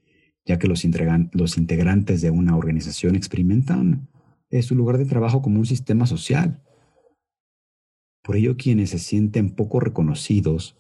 Ya 0.46 0.58
que 0.58 0.68
los, 0.68 0.84
integrantes 0.84 2.22
de 2.22 2.30
una 2.30 2.56
organización 2.58 3.16
experimentan 3.16 4.10
eh, 4.50 4.62
su 4.62 4.76
lugar 4.76 4.98
de 4.98 5.06
trabajo 5.06 5.42
como 5.42 5.60
un 5.60 5.66
sistema 5.66 6.06
social. 6.06 6.64
Por 8.24 8.36
ello, 8.36 8.58
quienes 8.58 8.92
se 8.92 9.00
sienten 9.00 9.52
poco 9.52 9.80
reconocidos, 9.80 10.78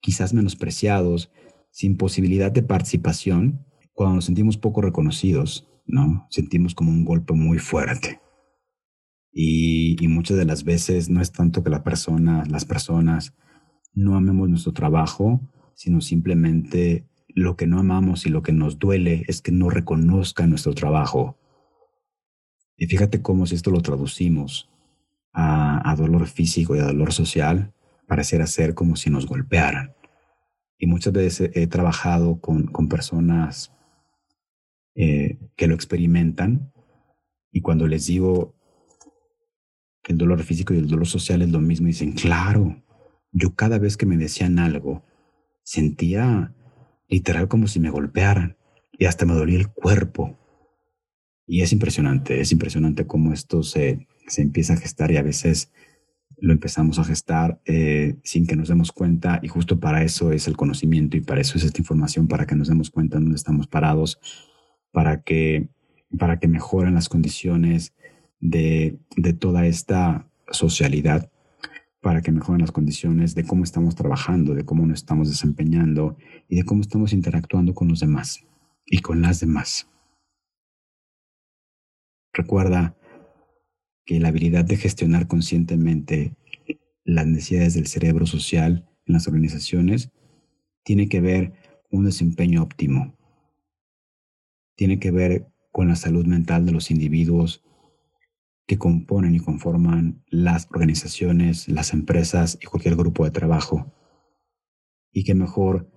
quizás 0.00 0.32
menospreciados, 0.32 1.30
sin 1.70 1.96
posibilidad 1.96 2.50
de 2.50 2.62
participación, 2.62 3.64
cuando 3.92 4.16
nos 4.16 4.24
sentimos 4.24 4.56
poco 4.56 4.80
reconocidos, 4.80 5.69
¿no? 5.90 6.26
Sentimos 6.30 6.74
como 6.74 6.90
un 6.90 7.04
golpe 7.04 7.34
muy 7.34 7.58
fuerte. 7.58 8.20
Y, 9.32 9.96
muchas 10.08 10.36
de 10.36 10.44
las 10.44 10.64
veces 10.64 11.08
no 11.08 11.20
es 11.20 11.32
tanto 11.32 11.62
que 11.62 11.70
la 11.70 11.84
persona, 11.84 12.44
las 12.48 12.64
personas 12.64 13.34
no 13.92 14.16
amemos 14.16 14.48
nuestro 14.48 14.72
trabajo, 14.72 15.40
sino 15.74 16.00
simplemente 16.00 17.06
lo 17.28 17.56
que 17.56 17.66
no 17.66 17.78
amamos 17.78 18.26
y 18.26 18.28
lo 18.28 18.42
que 18.42 18.52
nos 18.52 18.78
duele 18.78 19.24
es 19.28 19.40
que 19.40 19.52
no 19.52 19.70
reconozcan 19.70 20.50
nuestro 20.50 20.74
trabajo. 20.74 21.38
Y 22.76 22.86
fíjate 22.86 23.22
cómo 23.22 23.46
si 23.46 23.54
esto 23.54 23.70
lo 23.70 23.82
traducimos 23.82 24.68
a, 25.32 25.94
dolor 25.96 26.26
físico 26.26 26.74
y 26.74 26.80
a 26.80 26.86
dolor 26.86 27.12
social, 27.12 27.72
pareciera 28.08 28.46
ser 28.46 28.74
como 28.74 28.96
si 28.96 29.10
nos 29.10 29.26
golpearan. 29.26 29.94
Y 30.76 30.86
muchas 30.86 31.12
veces 31.12 31.50
he 31.54 31.66
trabajado 31.66 32.40
con, 32.40 32.66
con 32.66 32.88
personas 32.88 33.72
eh, 34.94 35.38
que 35.56 35.66
lo 35.66 35.74
experimentan 35.74 36.72
y 37.52 37.60
cuando 37.60 37.86
les 37.86 38.06
digo 38.06 38.54
que 40.02 40.12
el 40.12 40.18
dolor 40.18 40.42
físico 40.42 40.72
y 40.72 40.78
el 40.78 40.88
dolor 40.88 41.06
social 41.06 41.42
es 41.42 41.50
lo 41.50 41.60
mismo, 41.60 41.86
dicen, 41.86 42.12
claro, 42.12 42.82
yo 43.32 43.54
cada 43.54 43.78
vez 43.78 43.96
que 43.96 44.06
me 44.06 44.16
decían 44.16 44.58
algo, 44.58 45.04
sentía 45.62 46.54
literal 47.08 47.48
como 47.48 47.66
si 47.66 47.80
me 47.80 47.90
golpearan 47.90 48.56
y 48.92 49.06
hasta 49.06 49.26
me 49.26 49.34
dolía 49.34 49.58
el 49.58 49.68
cuerpo. 49.68 50.38
Y 51.46 51.62
es 51.62 51.72
impresionante, 51.72 52.40
es 52.40 52.52
impresionante 52.52 53.06
cómo 53.06 53.32
esto 53.32 53.62
se, 53.62 54.06
se 54.28 54.42
empieza 54.42 54.74
a 54.74 54.76
gestar 54.76 55.10
y 55.10 55.16
a 55.16 55.22
veces 55.22 55.72
lo 56.38 56.52
empezamos 56.52 56.98
a 56.98 57.04
gestar 57.04 57.60
eh, 57.66 58.16
sin 58.22 58.46
que 58.46 58.56
nos 58.56 58.68
demos 58.68 58.92
cuenta 58.92 59.40
y 59.42 59.48
justo 59.48 59.78
para 59.78 60.02
eso 60.02 60.32
es 60.32 60.48
el 60.48 60.56
conocimiento 60.56 61.16
y 61.16 61.20
para 61.20 61.40
eso 61.40 61.58
es 61.58 61.64
esta 61.64 61.80
información, 61.80 62.28
para 62.28 62.46
que 62.46 62.54
nos 62.54 62.68
demos 62.68 62.90
cuenta 62.90 63.18
de 63.18 63.24
dónde 63.24 63.36
estamos 63.36 63.66
parados 63.66 64.18
para 64.92 65.22
que, 65.22 65.68
para 66.18 66.38
que 66.38 66.48
mejoren 66.48 66.94
las 66.94 67.08
condiciones 67.08 67.94
de, 68.40 68.98
de 69.16 69.32
toda 69.32 69.66
esta 69.66 70.28
socialidad, 70.50 71.30
para 72.00 72.22
que 72.22 72.32
mejoren 72.32 72.62
las 72.62 72.72
condiciones 72.72 73.34
de 73.34 73.44
cómo 73.44 73.64
estamos 73.64 73.94
trabajando, 73.94 74.54
de 74.54 74.64
cómo 74.64 74.86
nos 74.86 75.00
estamos 75.00 75.28
desempeñando 75.28 76.16
y 76.48 76.56
de 76.56 76.64
cómo 76.64 76.80
estamos 76.80 77.12
interactuando 77.12 77.74
con 77.74 77.88
los 77.88 78.00
demás 78.00 78.46
y 78.86 79.00
con 79.00 79.20
las 79.20 79.40
demás. 79.40 79.88
Recuerda 82.32 82.96
que 84.04 84.18
la 84.18 84.28
habilidad 84.28 84.64
de 84.64 84.76
gestionar 84.76 85.26
conscientemente 85.26 86.34
las 87.04 87.26
necesidades 87.26 87.74
del 87.74 87.86
cerebro 87.86 88.26
social 88.26 88.88
en 89.06 89.14
las 89.14 89.26
organizaciones 89.26 90.10
tiene 90.82 91.08
que 91.08 91.20
ver 91.20 91.52
con 91.88 92.00
un 92.00 92.04
desempeño 92.06 92.62
óptimo, 92.62 93.16
tiene 94.80 94.98
que 94.98 95.10
ver 95.10 95.46
con 95.72 95.88
la 95.88 95.94
salud 95.94 96.24
mental 96.24 96.64
de 96.64 96.72
los 96.72 96.90
individuos 96.90 97.62
que 98.66 98.78
componen 98.78 99.34
y 99.34 99.38
conforman 99.38 100.24
las 100.30 100.68
organizaciones, 100.70 101.68
las 101.68 101.92
empresas 101.92 102.58
y 102.62 102.64
cualquier 102.64 102.96
grupo 102.96 103.26
de 103.26 103.30
trabajo. 103.30 103.92
Y 105.12 105.24
que 105.24 105.34
mejor 105.34 105.92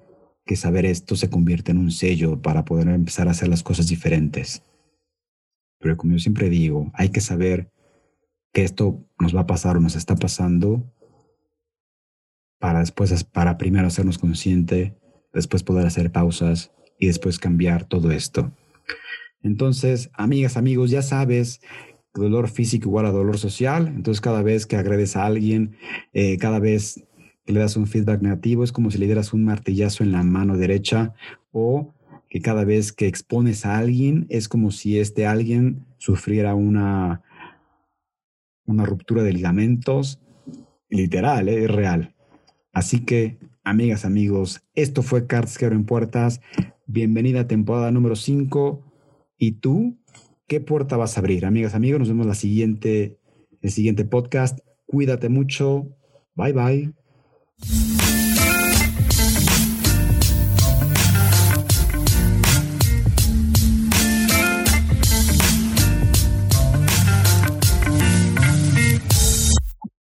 que 0.45 0.57
saber 0.57 0.85
esto 0.85 1.15
se 1.15 1.29
convierte 1.29 1.71
en 1.71 1.77
un 1.77 1.91
sello 1.91 2.41
para 2.41 2.65
poder 2.65 2.89
empezar 2.89 3.29
a 3.29 3.31
hacer 3.31 3.47
las 3.47 3.63
cosas 3.63 3.87
diferentes. 3.87 4.63
Pero 5.79 5.95
como 5.95 6.11
yo 6.11 6.19
siempre 6.19 6.49
digo, 6.49 6.91
hay 6.93 7.07
que 7.07 7.21
saber 7.21 7.71
que 8.51 8.65
esto 8.65 9.07
nos 9.17 9.33
va 9.33 9.39
a 9.39 9.47
pasar 9.47 9.77
o 9.77 9.79
nos 9.79 9.95
está 9.95 10.17
pasando 10.17 10.93
para 12.59 12.79
después, 12.79 13.23
para 13.23 13.57
primero 13.57 13.87
hacernos 13.87 14.17
consciente, 14.17 14.99
después 15.31 15.63
poder 15.63 15.87
hacer 15.87 16.11
pausas 16.11 16.73
y 16.99 17.07
después 17.07 17.39
cambiar 17.39 17.85
todo 17.85 18.11
esto. 18.11 18.51
Entonces, 19.43 20.09
amigas, 20.13 20.57
amigos, 20.57 20.89
ya 20.89 21.01
sabes 21.01 21.61
dolor 22.13 22.47
físico 22.49 22.87
igual 22.87 23.05
a 23.05 23.11
dolor 23.11 23.37
social. 23.37 23.87
Entonces, 23.87 24.21
cada 24.21 24.41
vez 24.41 24.65
que 24.65 24.77
agredes 24.77 25.15
a 25.15 25.25
alguien, 25.25 25.75
eh, 26.13 26.37
cada 26.37 26.59
vez 26.59 27.03
que 27.45 27.53
le 27.53 27.59
das 27.59 27.75
un 27.75 27.87
feedback 27.87 28.21
negativo, 28.21 28.63
es 28.63 28.71
como 28.71 28.89
si 28.89 28.97
le 28.97 29.05
dieras 29.05 29.33
un 29.33 29.43
martillazo 29.43 30.03
en 30.03 30.11
la 30.11 30.23
mano 30.23 30.57
derecha 30.57 31.13
o 31.51 31.93
que 32.29 32.41
cada 32.41 32.63
vez 32.63 32.93
que 32.93 33.07
expones 33.07 33.65
a 33.65 33.77
alguien 33.77 34.25
es 34.29 34.47
como 34.47 34.71
si 34.71 34.97
este 34.97 35.27
alguien 35.27 35.85
sufriera 35.97 36.55
una, 36.55 37.21
una 38.65 38.85
ruptura 38.85 39.23
de 39.23 39.33
ligamentos, 39.33 40.19
literal, 40.89 41.49
¿eh? 41.49 41.65
es 41.65 41.71
real. 41.71 42.15
Así 42.71 43.01
que, 43.01 43.37
amigas, 43.63 44.05
amigos, 44.05 44.63
esto 44.73 45.03
fue 45.03 45.27
Cartas 45.27 45.57
que 45.57 45.65
abren 45.65 45.85
puertas. 45.85 46.41
Bienvenida 46.87 47.41
a 47.41 47.47
temporada 47.47 47.91
número 47.91 48.15
5. 48.15 48.92
¿Y 49.43 49.51
tú 49.51 49.97
qué 50.47 50.61
puerta 50.61 50.95
vas 50.95 51.17
a 51.17 51.19
abrir? 51.19 51.45
Amigas, 51.45 51.75
amigos, 51.75 51.99
nos 51.99 52.07
vemos 52.07 52.25
la 52.25 52.33
siguiente, 52.33 53.19
el 53.61 53.71
siguiente 53.71 54.05
podcast. 54.05 54.59
Cuídate 54.85 55.27
mucho. 55.27 55.89
Bye 56.33 56.53
bye. 56.53 56.93